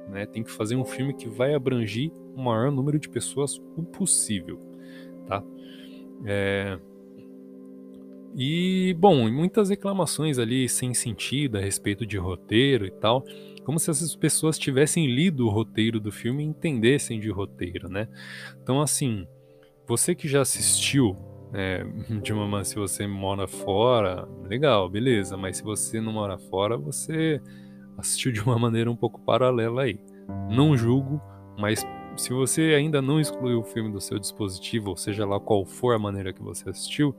né? 0.09 0.27
Tem 0.27 0.43
que 0.43 0.51
fazer 0.51 0.77
um 0.77 0.85
filme 0.85 1.15
que 1.15 1.29
vai 1.29 1.55
abranger 1.55 2.11
o 2.35 2.43
maior 2.43 2.71
número 2.71 2.99
de 2.99 3.09
pessoas 3.09 3.61
possível, 3.93 4.59
tá? 5.27 5.43
É... 6.25 6.79
E, 8.37 8.97
bom, 8.99 9.31
muitas 9.31 9.71
reclamações 9.71 10.39
ali 10.41 10.69
sem 10.69 10.93
sentido 10.93 11.57
a 11.57 11.61
respeito 11.61 12.05
de 12.05 12.19
roteiro 12.19 12.85
e 12.85 12.91
tal 12.91 13.25
como 13.65 13.79
se 13.79 13.91
essas 13.91 14.15
pessoas 14.15 14.59
tivessem 14.59 15.07
lido 15.07 15.47
o 15.47 15.51
roteiro 15.51 15.99
do 15.99 16.13
filme 16.13 16.45
e 16.45 16.47
entendessem 16.47 17.19
de 17.19 17.31
roteiro, 17.31 17.89
né? 17.89 18.07
Então, 18.63 18.81
assim, 18.81 19.27
você 19.87 20.15
que 20.15 20.29
já 20.29 20.43
assistiu, 20.43 21.17
é, 21.53 21.85
de 22.23 22.33
uma 22.33 22.63
se 22.63 22.77
você 22.77 23.07
mora 23.07 23.49
fora, 23.49 24.29
legal, 24.45 24.89
beleza, 24.89 25.37
mas 25.37 25.57
se 25.57 25.65
você 25.65 26.01
não 26.01 26.13
mora 26.13 26.39
fora, 26.39 26.77
você 26.77 27.41
assistiu 27.97 28.33
de 28.33 28.41
uma 28.41 28.57
maneira 28.61 28.91
um 28.91 28.97
pouco 28.97 29.21
paralela 29.21 29.83
aí. 29.83 29.99
Não 30.51 30.77
julgo, 30.77 31.21
mas 31.59 31.87
se 32.17 32.33
você 32.33 32.75
ainda 32.77 33.03
não 33.03 33.21
excluiu 33.21 33.61
o 33.61 33.65
filme 33.65 33.91
do 33.91 34.01
seu 34.01 34.19
dispositivo, 34.19 34.91
ou 34.91 34.97
seja 34.97 35.27
lá 35.27 35.39
qual 35.41 35.65
for 35.65 35.95
a 35.95 35.99
maneira 35.99 36.33
que 36.33 36.43
você 36.43 36.71
assistiu, 36.71 37.15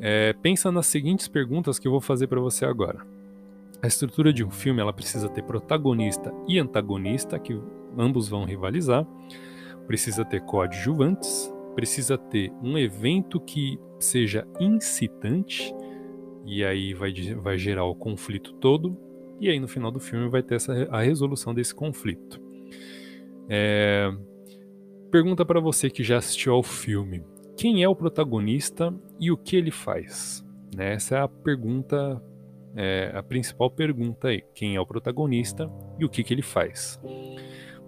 é, 0.00 0.32
pensa 0.34 0.70
nas 0.70 0.86
seguintes 0.86 1.26
perguntas 1.26 1.78
que 1.78 1.88
eu 1.88 1.92
vou 1.92 2.00
fazer 2.00 2.26
para 2.26 2.40
você 2.40 2.64
agora. 2.64 3.04
A 3.82 3.86
estrutura 3.86 4.32
de 4.32 4.44
um 4.44 4.50
filme 4.50 4.80
ela 4.80 4.92
precisa 4.92 5.28
ter 5.28 5.42
protagonista 5.42 6.32
e 6.46 6.58
antagonista, 6.58 7.38
que 7.38 7.60
ambos 7.96 8.28
vão 8.28 8.44
rivalizar, 8.44 9.06
precisa 9.86 10.24
ter 10.24 10.40
coadjuvantes, 10.42 11.52
precisa 11.74 12.18
ter 12.18 12.52
um 12.62 12.76
evento 12.76 13.40
que 13.40 13.78
seja 13.98 14.46
incitante, 14.60 15.74
e 16.44 16.64
aí 16.64 16.92
vai, 16.94 17.12
vai 17.36 17.58
gerar 17.58 17.84
o 17.84 17.94
conflito 17.94 18.52
todo, 18.54 18.96
e 19.40 19.48
aí 19.48 19.58
no 19.60 19.68
final 19.68 19.90
do 19.90 20.00
filme 20.00 20.28
vai 20.28 20.42
ter 20.42 20.56
essa, 20.56 20.72
a 20.90 21.00
resolução 21.00 21.54
desse 21.54 21.74
conflito. 21.74 22.40
É... 23.48 24.10
Pergunta 25.10 25.44
para 25.44 25.60
você 25.60 25.88
que 25.88 26.04
já 26.04 26.18
assistiu 26.18 26.54
ao 26.54 26.62
filme: 26.62 27.24
quem 27.56 27.82
é 27.82 27.88
o 27.88 27.96
protagonista 27.96 28.94
e 29.18 29.30
o 29.30 29.36
que 29.36 29.56
ele 29.56 29.70
faz? 29.70 30.44
Né? 30.76 30.94
Essa 30.94 31.16
é 31.16 31.20
a 31.20 31.28
pergunta 31.28 32.22
é, 32.76 33.10
a 33.14 33.22
principal 33.22 33.70
pergunta 33.70 34.28
aí: 34.28 34.44
quem 34.54 34.76
é 34.76 34.80
o 34.80 34.86
protagonista 34.86 35.70
e 35.98 36.04
o 36.04 36.08
que, 36.08 36.22
que 36.22 36.32
ele 36.32 36.42
faz? 36.42 37.00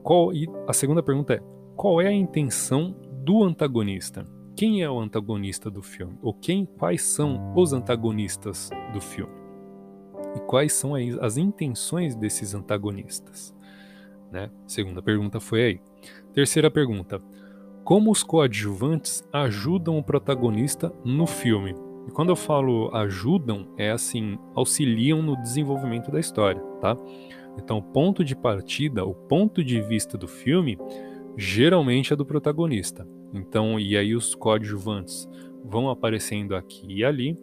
Qual, 0.02 0.32
e 0.32 0.48
a 0.66 0.72
segunda 0.72 1.02
pergunta 1.02 1.34
é: 1.34 1.40
qual 1.76 2.00
é 2.00 2.08
a 2.08 2.12
intenção 2.12 2.96
do 3.22 3.44
antagonista? 3.44 4.24
Quem 4.56 4.82
é 4.82 4.90
o 4.90 4.98
antagonista 4.98 5.70
do 5.70 5.82
filme? 5.82 6.18
Ou 6.22 6.34
quem, 6.34 6.66
quais 6.66 7.02
são 7.02 7.54
os 7.54 7.72
antagonistas 7.72 8.68
do 8.92 9.00
filme? 9.00 9.39
E 10.34 10.40
quais 10.40 10.72
são 10.72 10.94
as 11.20 11.36
intenções 11.36 12.14
desses 12.14 12.54
antagonistas? 12.54 13.54
Né? 14.30 14.50
Segunda 14.66 15.02
pergunta 15.02 15.40
foi 15.40 15.62
aí. 15.62 15.80
Terceira 16.32 16.70
pergunta: 16.70 17.20
como 17.84 18.10
os 18.10 18.22
coadjuvantes 18.22 19.22
ajudam 19.32 19.98
o 19.98 20.02
protagonista 20.02 20.92
no 21.04 21.26
filme? 21.26 21.74
E 22.06 22.10
quando 22.10 22.30
eu 22.30 22.36
falo 22.36 22.94
ajudam, 22.94 23.68
é 23.76 23.90
assim, 23.90 24.38
auxiliam 24.54 25.20
no 25.22 25.36
desenvolvimento 25.36 26.10
da 26.10 26.20
história, 26.20 26.60
tá? 26.80 26.96
Então, 27.58 27.78
o 27.78 27.82
ponto 27.82 28.24
de 28.24 28.34
partida, 28.34 29.04
o 29.04 29.14
ponto 29.14 29.62
de 29.62 29.80
vista 29.80 30.16
do 30.16 30.26
filme, 30.26 30.78
geralmente 31.36 32.12
é 32.12 32.16
do 32.16 32.24
protagonista. 32.24 33.06
Então, 33.32 33.78
e 33.78 33.96
aí 33.96 34.14
os 34.14 34.34
coadjuvantes 34.34 35.28
vão 35.64 35.90
aparecendo 35.90 36.56
aqui 36.56 36.86
e 36.88 37.04
ali 37.04 37.36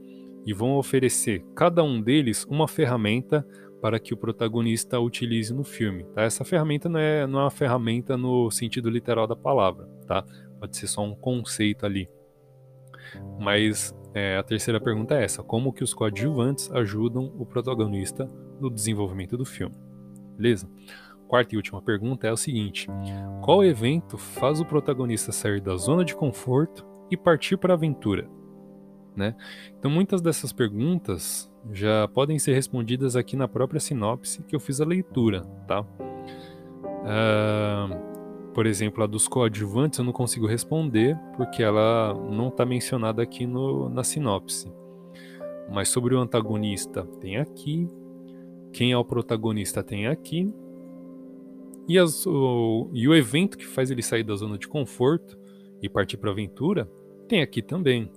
e 0.48 0.54
vão 0.54 0.78
oferecer 0.78 1.46
cada 1.54 1.84
um 1.84 2.02
deles 2.02 2.46
uma 2.50 2.70
ferramenta 2.70 3.46
para 3.82 4.00
que 4.00 4.14
o 4.14 4.18
protagonista 4.18 4.98
utilize 4.98 5.54
no 5.54 5.66
filme. 5.66 6.06
Tá? 6.06 6.22
Essa 6.22 6.46
ferramenta 6.46 6.88
não 6.88 7.00
é, 7.00 7.28
não 7.28 7.40
é 7.40 7.44
uma 7.44 7.52
ferramenta 7.52 8.16
no 8.16 8.50
sentido 8.50 8.90
literal 8.90 9.28
da 9.28 9.36
palavra, 9.36 9.86
tá? 10.08 10.24
Pode 10.58 10.78
ser 10.78 10.88
só 10.88 11.04
um 11.04 11.14
conceito 11.14 11.86
ali. 11.86 12.10
Mas 13.38 13.94
é, 14.14 14.38
a 14.38 14.44
terceira 14.44 14.80
pergunta 14.80 15.16
é 15.16 15.24
essa: 15.24 15.44
como 15.44 15.74
que 15.74 15.84
os 15.84 15.94
coadjuvantes 15.94 16.72
ajudam 16.72 17.26
o 17.38 17.46
protagonista 17.46 18.26
no 18.60 18.70
desenvolvimento 18.70 19.38
do 19.38 19.46
filme? 19.46 19.76
Beleza? 20.38 20.68
Quarta 21.28 21.54
e 21.54 21.58
última 21.58 21.82
pergunta 21.82 22.26
é 22.26 22.32
o 22.32 22.38
seguinte: 22.38 22.88
qual 23.44 23.66
evento 23.66 24.18
faz 24.18 24.62
o 24.62 24.66
protagonista 24.66 25.34
sair 25.34 25.60
da 25.60 25.76
zona 25.76 26.06
de 26.06 26.16
conforto 26.16 26.88
e 27.12 27.18
partir 27.18 27.58
para 27.58 27.74
a 27.74 27.76
aventura? 27.76 28.37
Né? 29.18 29.36
Então, 29.80 29.90
muitas 29.90 30.22
dessas 30.22 30.54
perguntas 30.54 31.52
já 31.74 32.08
podem 32.08 32.38
ser 32.38 32.54
respondidas 32.54 33.16
aqui 33.16 33.36
na 33.36 33.48
própria 33.48 33.80
sinopse 33.80 34.44
que 34.44 34.56
eu 34.56 34.60
fiz 34.60 34.80
a 34.80 34.86
leitura, 34.86 35.42
tá? 35.68 35.82
Uh, 37.02 38.54
por 38.54 38.68
exemplo, 38.68 39.04
a 39.04 39.08
dos 39.08 39.28
coadjuvantes 39.28 39.98
eu 39.98 40.06
não 40.06 40.14
consigo 40.14 40.46
responder 40.46 41.18
porque 41.36 41.64
ela 41.64 42.14
não 42.30 42.50
está 42.50 42.64
mencionada 42.64 43.24
aqui 43.24 43.48
no, 43.48 43.90
na 43.90 44.04
sinopse. 44.04 44.72
Mas 45.68 45.90
sobre 45.90 46.14
o 46.14 46.20
antagonista 46.20 47.04
tem 47.20 47.38
aqui, 47.38 47.90
quem 48.72 48.92
é 48.92 48.98
o 48.98 49.04
protagonista 49.04 49.84
tem 49.84 50.06
aqui, 50.06 50.54
e, 51.88 51.98
as, 51.98 52.24
o, 52.28 52.88
e 52.94 53.08
o 53.08 53.16
evento 53.16 53.58
que 53.58 53.66
faz 53.66 53.90
ele 53.90 54.04
sair 54.04 54.24
da 54.24 54.36
zona 54.36 54.60
de 54.60 54.68
conforto 54.68 55.40
e 55.82 55.90
partir 55.90 56.18
para 56.18 56.30
a 56.30 56.34
aventura 56.34 56.88
tem 57.28 57.42
aqui 57.42 57.62
também 57.62 58.12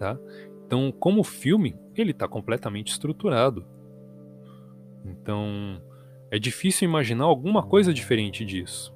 tá? 0.00 0.18
Então, 0.66 0.90
como 0.90 1.22
filme, 1.22 1.76
ele 1.94 2.12
está 2.12 2.26
completamente 2.26 2.90
estruturado. 2.90 3.66
Então, 5.04 5.78
é 6.30 6.38
difícil 6.38 6.88
imaginar 6.88 7.24
alguma 7.24 7.62
coisa 7.62 7.92
diferente 7.92 8.42
disso, 8.42 8.94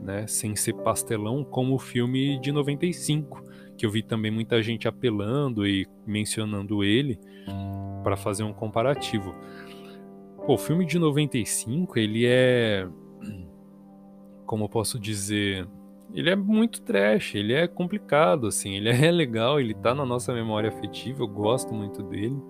né? 0.00 0.26
Sem 0.26 0.56
ser 0.56 0.72
pastelão 0.74 1.44
como 1.44 1.76
o 1.76 1.78
filme 1.78 2.40
de 2.40 2.50
95, 2.50 3.44
que 3.76 3.86
eu 3.86 3.90
vi 3.92 4.02
também 4.02 4.30
muita 4.30 4.60
gente 4.60 4.88
apelando 4.88 5.64
e 5.64 5.86
mencionando 6.04 6.82
ele 6.82 7.20
para 8.02 8.16
fazer 8.16 8.42
um 8.42 8.52
comparativo. 8.52 9.32
Pô, 10.46 10.54
o 10.54 10.58
filme 10.58 10.84
de 10.84 10.98
95, 10.98 11.96
ele 11.96 12.26
é 12.26 12.88
como 14.44 14.64
eu 14.64 14.68
posso 14.68 14.98
dizer, 14.98 15.68
ele 16.14 16.30
é 16.30 16.36
muito 16.36 16.80
trash, 16.80 17.34
ele 17.34 17.52
é 17.52 17.66
complicado, 17.66 18.46
assim, 18.46 18.76
ele 18.76 18.88
é 18.90 19.10
legal, 19.10 19.60
ele 19.60 19.74
tá 19.74 19.94
na 19.94 20.06
nossa 20.06 20.32
memória 20.32 20.68
afetiva, 20.68 21.22
eu 21.22 21.28
gosto 21.28 21.74
muito 21.74 22.02
dele. 22.02 22.40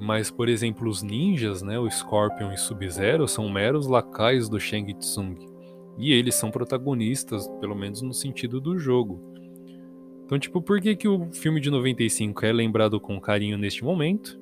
Mas, 0.00 0.30
por 0.30 0.48
exemplo, 0.48 0.88
os 0.88 1.02
ninjas, 1.02 1.60
né, 1.60 1.78
o 1.78 1.90
Scorpion 1.90 2.52
e 2.52 2.56
Sub-Zero, 2.56 3.26
são 3.26 3.48
meros 3.48 3.88
lacaios 3.88 4.48
do 4.48 4.60
Shang 4.60 4.94
Tsung. 4.94 5.36
E 5.98 6.12
eles 6.12 6.36
são 6.36 6.52
protagonistas, 6.52 7.48
pelo 7.60 7.74
menos 7.74 8.00
no 8.00 8.14
sentido 8.14 8.60
do 8.60 8.78
jogo. 8.78 9.20
Então, 10.24 10.38
tipo, 10.38 10.62
por 10.62 10.80
que, 10.80 10.94
que 10.94 11.08
o 11.08 11.32
filme 11.32 11.60
de 11.60 11.68
95 11.68 12.46
é 12.46 12.52
lembrado 12.52 13.00
com 13.00 13.20
carinho 13.20 13.58
neste 13.58 13.82
momento, 13.82 14.38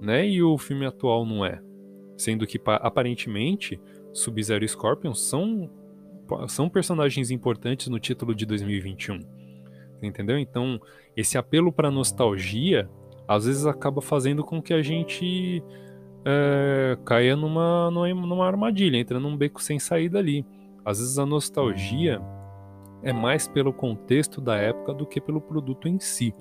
né, 0.00 0.28
e 0.28 0.42
o 0.42 0.58
filme 0.58 0.84
atual 0.84 1.24
não 1.24 1.44
é? 1.44 1.62
Sendo 2.16 2.44
que, 2.44 2.60
aparentemente, 2.66 3.80
Sub-Zero 4.12 4.64
e 4.64 4.68
Scorpion 4.68 5.14
são 5.14 5.70
são 6.48 6.68
personagens 6.68 7.30
importantes 7.30 7.88
no 7.88 7.98
título 7.98 8.34
de 8.34 8.46
2021. 8.46 9.20
Entendeu? 10.02 10.38
Então, 10.38 10.80
esse 11.16 11.38
apelo 11.38 11.72
para 11.72 11.90
nostalgia 11.90 12.88
às 13.26 13.46
vezes 13.46 13.66
acaba 13.66 14.02
fazendo 14.02 14.44
com 14.44 14.60
que 14.60 14.74
a 14.74 14.82
gente 14.82 15.62
é, 16.24 16.96
caia 17.04 17.34
numa, 17.36 17.90
numa 17.90 18.46
armadilha, 18.46 18.98
entra 18.98 19.18
num 19.18 19.36
beco 19.36 19.62
sem 19.62 19.78
saída 19.78 20.18
ali. 20.18 20.44
Às 20.84 20.98
vezes 20.98 21.18
a 21.18 21.24
nostalgia 21.24 22.20
é 23.02 23.12
mais 23.12 23.48
pelo 23.48 23.72
contexto 23.72 24.40
da 24.40 24.56
época 24.56 24.92
do 24.92 25.06
que 25.06 25.20
pelo 25.20 25.40
produto 25.40 25.88
em 25.88 25.98
si. 25.98 26.34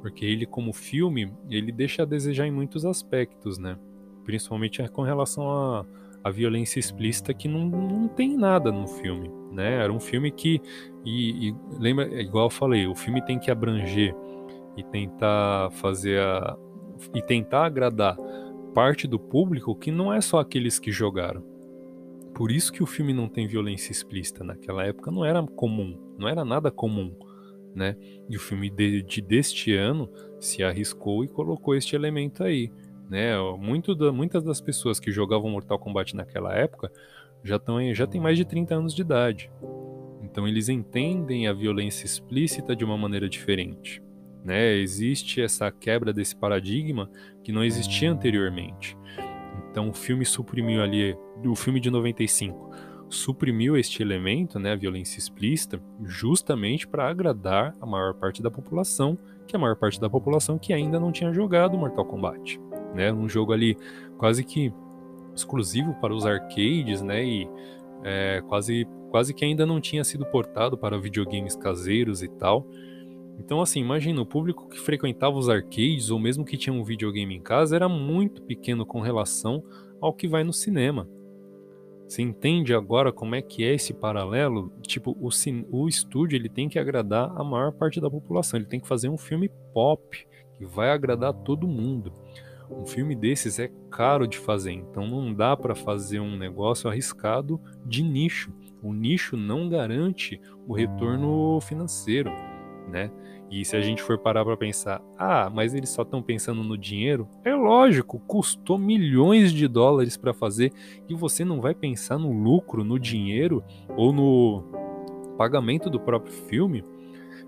Porque 0.00 0.24
ele, 0.24 0.44
como 0.44 0.72
filme, 0.72 1.32
ele 1.48 1.72
deixa 1.72 2.02
a 2.02 2.06
desejar 2.06 2.46
em 2.46 2.50
muitos 2.50 2.84
aspectos, 2.84 3.58
né? 3.58 3.78
Principalmente 4.24 4.86
com 4.90 5.02
relação 5.02 5.50
a 5.50 5.86
a 6.24 6.30
violência 6.30 6.80
explícita 6.80 7.34
que 7.34 7.46
não, 7.46 7.68
não 7.68 8.08
tem 8.08 8.34
nada 8.34 8.72
no 8.72 8.88
filme, 8.88 9.30
né? 9.52 9.82
Era 9.82 9.92
um 9.92 10.00
filme 10.00 10.30
que 10.30 10.58
e, 11.04 11.50
e 11.50 11.56
lembra, 11.78 12.06
é 12.06 12.22
igual 12.22 12.46
eu 12.46 12.50
falei, 12.50 12.86
o 12.86 12.94
filme 12.94 13.22
tem 13.22 13.38
que 13.38 13.50
abranger 13.50 14.16
e 14.74 14.82
tentar 14.82 15.70
fazer 15.72 16.18
a 16.20 16.56
e 17.14 17.20
tentar 17.20 17.66
agradar 17.66 18.16
parte 18.74 19.06
do 19.06 19.18
público 19.18 19.74
que 19.76 19.90
não 19.90 20.12
é 20.12 20.20
só 20.20 20.38
aqueles 20.38 20.78
que 20.78 20.90
jogaram. 20.90 21.44
Por 22.34 22.50
isso 22.50 22.72
que 22.72 22.82
o 22.82 22.86
filme 22.86 23.12
não 23.12 23.28
tem 23.28 23.46
violência 23.46 23.92
explícita 23.92 24.42
naquela 24.42 24.84
época 24.84 25.10
não 25.10 25.24
era 25.24 25.42
comum, 25.42 25.96
não 26.18 26.26
era 26.26 26.44
nada 26.44 26.70
comum, 26.70 27.14
né? 27.74 27.96
E 28.28 28.36
o 28.36 28.40
filme 28.40 28.70
de, 28.70 29.02
de 29.02 29.20
deste 29.20 29.74
ano 29.74 30.08
se 30.40 30.62
arriscou 30.62 31.22
e 31.22 31.28
colocou 31.28 31.74
este 31.74 31.94
elemento 31.94 32.42
aí. 32.42 32.72
Né? 33.14 33.32
Muito 33.56 33.94
da, 33.94 34.10
muitas 34.10 34.42
das 34.42 34.60
pessoas 34.60 34.98
que 34.98 35.12
jogavam 35.12 35.48
Mortal 35.48 35.78
Kombat 35.78 36.16
naquela 36.16 36.52
época 36.52 36.90
já, 37.44 37.60
tão, 37.60 37.94
já 37.94 38.08
têm 38.08 38.20
mais 38.20 38.36
de 38.36 38.44
30 38.44 38.74
anos 38.74 38.92
de 38.92 39.02
idade. 39.02 39.52
Então 40.20 40.48
eles 40.48 40.68
entendem 40.68 41.46
a 41.46 41.52
violência 41.52 42.06
explícita 42.06 42.74
de 42.74 42.84
uma 42.84 42.98
maneira 42.98 43.28
diferente. 43.28 44.02
Né? 44.44 44.74
Existe 44.78 45.40
essa 45.40 45.70
quebra 45.70 46.12
desse 46.12 46.34
paradigma 46.34 47.08
que 47.44 47.52
não 47.52 47.62
existia 47.62 48.10
anteriormente. 48.10 48.98
Então 49.70 49.90
o 49.90 49.94
filme 49.94 50.24
suprimiu 50.24 50.82
ali, 50.82 51.16
o 51.46 51.54
filme 51.54 51.78
de 51.78 51.92
95, 51.92 52.72
suprimiu 53.08 53.76
este 53.76 54.02
elemento, 54.02 54.58
né, 54.58 54.72
a 54.72 54.76
violência 54.76 55.20
explícita, 55.20 55.80
justamente 56.02 56.88
para 56.88 57.08
agradar 57.08 57.76
a 57.80 57.86
maior 57.86 58.14
parte 58.14 58.42
da 58.42 58.50
população, 58.50 59.16
que 59.46 59.54
é 59.54 59.56
a 59.56 59.60
maior 59.60 59.76
parte 59.76 60.00
da 60.00 60.10
população 60.10 60.58
que 60.58 60.72
ainda 60.72 60.98
não 60.98 61.12
tinha 61.12 61.32
jogado 61.32 61.78
Mortal 61.78 62.06
Kombat 62.06 62.58
né? 62.94 63.12
Um 63.12 63.28
jogo 63.28 63.52
ali 63.52 63.76
quase 64.16 64.44
que 64.44 64.72
exclusivo 65.34 65.94
para 65.94 66.14
os 66.14 66.24
arcades, 66.24 67.02
né? 67.02 67.24
E 67.24 67.48
é, 68.02 68.42
quase, 68.48 68.86
quase 69.10 69.34
que 69.34 69.44
ainda 69.44 69.66
não 69.66 69.80
tinha 69.80 70.04
sido 70.04 70.24
portado 70.26 70.78
para 70.78 70.98
videogames 70.98 71.56
caseiros 71.56 72.22
e 72.22 72.28
tal. 72.28 72.66
Então, 73.38 73.60
assim, 73.60 73.80
imagina, 73.80 74.20
o 74.20 74.26
público 74.26 74.68
que 74.68 74.78
frequentava 74.78 75.36
os 75.36 75.48
arcades 75.48 76.10
ou 76.10 76.18
mesmo 76.18 76.44
que 76.44 76.56
tinha 76.56 76.72
um 76.72 76.84
videogame 76.84 77.34
em 77.34 77.40
casa 77.40 77.74
era 77.74 77.88
muito 77.88 78.42
pequeno 78.42 78.86
com 78.86 79.00
relação 79.00 79.62
ao 80.00 80.12
que 80.12 80.28
vai 80.28 80.44
no 80.44 80.52
cinema. 80.52 81.08
Você 82.06 82.22
entende 82.22 82.74
agora 82.74 83.10
como 83.10 83.34
é 83.34 83.42
que 83.42 83.64
é 83.64 83.74
esse 83.74 83.92
paralelo? 83.92 84.70
Tipo, 84.82 85.16
o, 85.18 85.28
o 85.72 85.88
estúdio 85.88 86.36
ele 86.36 86.48
tem 86.48 86.68
que 86.68 86.78
agradar 86.78 87.32
a 87.34 87.42
maior 87.42 87.72
parte 87.72 88.00
da 88.00 88.10
população. 88.10 88.58
Ele 88.58 88.68
tem 88.68 88.78
que 88.78 88.86
fazer 88.86 89.08
um 89.08 89.18
filme 89.18 89.50
pop 89.72 90.26
que 90.56 90.64
vai 90.64 90.90
agradar 90.90 91.32
todo 91.32 91.66
mundo. 91.66 92.12
Um 92.70 92.86
filme 92.86 93.14
desses 93.14 93.58
é 93.58 93.70
caro 93.90 94.26
de 94.26 94.38
fazer, 94.38 94.72
então 94.72 95.06
não 95.06 95.32
dá 95.32 95.56
para 95.56 95.74
fazer 95.74 96.20
um 96.20 96.36
negócio 96.36 96.88
arriscado 96.88 97.60
de 97.84 98.02
nicho. 98.02 98.52
O 98.82 98.92
nicho 98.92 99.36
não 99.36 99.68
garante 99.68 100.40
o 100.66 100.74
retorno 100.74 101.60
financeiro, 101.60 102.30
né? 102.88 103.10
E 103.50 103.64
se 103.64 103.76
a 103.76 103.80
gente 103.80 104.02
for 104.02 104.18
parar 104.18 104.44
para 104.44 104.56
pensar, 104.56 105.02
ah, 105.16 105.50
mas 105.52 105.74
eles 105.74 105.90
só 105.90 106.02
estão 106.02 106.22
pensando 106.22 106.64
no 106.64 106.76
dinheiro, 106.76 107.28
é 107.44 107.54
lógico, 107.54 108.18
custou 108.20 108.78
milhões 108.78 109.52
de 109.52 109.68
dólares 109.68 110.16
para 110.16 110.34
fazer 110.34 110.72
e 111.08 111.14
você 111.14 111.44
não 111.44 111.60
vai 111.60 111.74
pensar 111.74 112.18
no 112.18 112.32
lucro, 112.32 112.82
no 112.82 112.98
dinheiro 112.98 113.62
ou 113.96 114.12
no 114.12 114.64
pagamento 115.36 115.88
do 115.88 116.00
próprio 116.00 116.32
filme. 116.32 116.82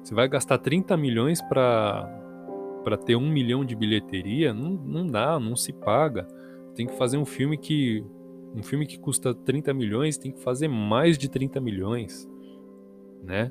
Você 0.02 0.14
vai 0.14 0.28
gastar 0.28 0.58
30 0.58 0.96
milhões 0.96 1.42
para 1.42 2.25
para 2.86 2.96
ter 2.96 3.16
um 3.16 3.28
milhão 3.28 3.64
de 3.64 3.74
bilheteria, 3.74 4.54
não, 4.54 4.70
não 4.70 5.04
dá, 5.08 5.40
não 5.40 5.56
se 5.56 5.72
paga. 5.72 6.24
Tem 6.72 6.86
que 6.86 6.96
fazer 6.96 7.16
um 7.16 7.24
filme 7.24 7.58
que. 7.58 8.06
Um 8.54 8.62
filme 8.62 8.86
que 8.86 8.96
custa 8.96 9.34
30 9.34 9.74
milhões 9.74 10.16
tem 10.16 10.30
que 10.30 10.40
fazer 10.40 10.68
mais 10.68 11.18
de 11.18 11.28
30 11.28 11.60
milhões. 11.60 12.28
Né? 13.24 13.50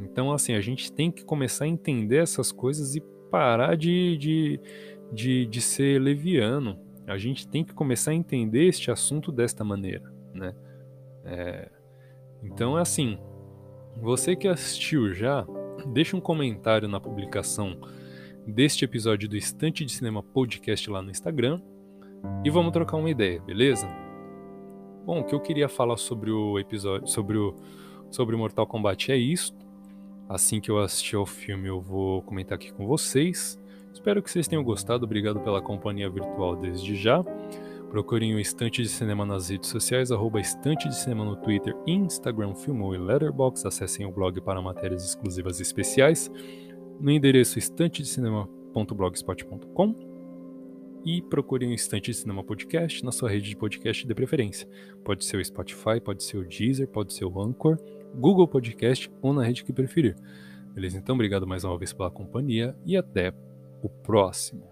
Então, 0.00 0.32
assim, 0.32 0.54
a 0.54 0.60
gente 0.62 0.90
tem 0.90 1.10
que 1.10 1.22
começar 1.22 1.66
a 1.66 1.68
entender 1.68 2.16
essas 2.16 2.50
coisas 2.50 2.96
e 2.96 3.02
parar 3.30 3.76
de, 3.76 4.16
de, 4.16 4.60
de, 5.12 5.44
de 5.44 5.60
ser 5.60 6.00
leviano. 6.00 6.78
A 7.06 7.18
gente 7.18 7.46
tem 7.46 7.62
que 7.62 7.74
começar 7.74 8.12
a 8.12 8.14
entender 8.14 8.68
este 8.68 8.90
assunto 8.90 9.30
desta 9.30 9.62
maneira, 9.62 10.10
né? 10.32 10.54
É... 11.26 11.70
Então, 12.42 12.74
assim, 12.74 13.18
você 14.00 14.34
que 14.34 14.48
assistiu 14.48 15.12
já, 15.12 15.46
deixa 15.92 16.16
um 16.16 16.20
comentário 16.22 16.88
na 16.88 16.98
publicação 16.98 17.78
deste 18.46 18.84
episódio 18.84 19.28
do 19.28 19.36
Estante 19.36 19.84
de 19.84 19.92
Cinema 19.92 20.22
Podcast 20.22 20.90
lá 20.90 21.00
no 21.00 21.10
Instagram. 21.10 21.60
e 22.44 22.50
vamos 22.50 22.72
trocar 22.72 22.96
uma 22.96 23.10
ideia, 23.10 23.40
beleza? 23.40 23.86
Bom, 25.04 25.20
o 25.20 25.24
que 25.24 25.34
eu 25.34 25.40
queria 25.40 25.68
falar 25.68 25.96
sobre 25.96 26.30
o 26.30 26.58
episódio, 26.58 27.08
sobre 27.08 27.36
o 27.36 27.54
sobre 28.10 28.36
Mortal 28.36 28.66
Kombat 28.66 29.10
é 29.10 29.16
isso. 29.16 29.54
Assim 30.28 30.60
que 30.60 30.70
eu 30.70 30.78
assistir 30.78 31.16
ao 31.16 31.26
filme, 31.26 31.68
eu 31.68 31.80
vou 31.80 32.22
comentar 32.22 32.56
aqui 32.56 32.72
com 32.72 32.86
vocês. 32.86 33.58
Espero 33.92 34.22
que 34.22 34.30
vocês 34.30 34.46
tenham 34.46 34.62
gostado. 34.62 35.04
Obrigado 35.04 35.40
pela 35.40 35.60
companhia 35.60 36.08
virtual 36.08 36.56
desde 36.56 36.94
já. 36.94 37.24
Procurem 37.90 38.34
o 38.34 38.40
Estante 38.40 38.82
de 38.82 38.88
Cinema 38.88 39.26
nas 39.26 39.50
redes 39.50 39.68
sociais, 39.68 40.12
arroba 40.12 40.40
Estante 40.40 40.88
de 40.88 40.96
Cinema 40.96 41.24
no 41.24 41.36
Twitter, 41.36 41.74
Instagram, 41.86 42.54
Filmou 42.54 42.94
e 42.94 42.98
Letterboxd. 42.98 43.66
Acessem 43.66 44.06
o 44.06 44.12
blog 44.12 44.40
para 44.40 44.62
matérias 44.62 45.04
exclusivas 45.04 45.58
e 45.58 45.62
especiais 45.62 46.30
no 47.02 47.10
endereço 47.10 47.58
estantedecinema.blogspot.com 47.58 50.12
e 51.04 51.20
procurem 51.20 51.70
o 51.70 51.74
Estante 51.74 52.12
de 52.12 52.16
Cinema 52.16 52.44
Podcast 52.44 53.04
na 53.04 53.10
sua 53.10 53.28
rede 53.28 53.48
de 53.48 53.56
podcast 53.56 54.06
de 54.06 54.14
preferência. 54.14 54.68
Pode 55.04 55.24
ser 55.24 55.36
o 55.36 55.44
Spotify, 55.44 56.00
pode 56.02 56.22
ser 56.22 56.36
o 56.36 56.46
Deezer, 56.46 56.86
pode 56.86 57.12
ser 57.12 57.24
o 57.24 57.42
Anchor, 57.42 57.76
Google 58.14 58.46
Podcast 58.46 59.10
ou 59.20 59.32
na 59.32 59.42
rede 59.42 59.64
que 59.64 59.72
preferir. 59.72 60.14
Beleza? 60.72 60.96
Então, 60.96 61.16
obrigado 61.16 61.44
mais 61.44 61.64
uma 61.64 61.76
vez 61.76 61.92
pela 61.92 62.08
companhia 62.10 62.76
e 62.86 62.96
até 62.96 63.34
o 63.82 63.88
próximo. 63.88 64.70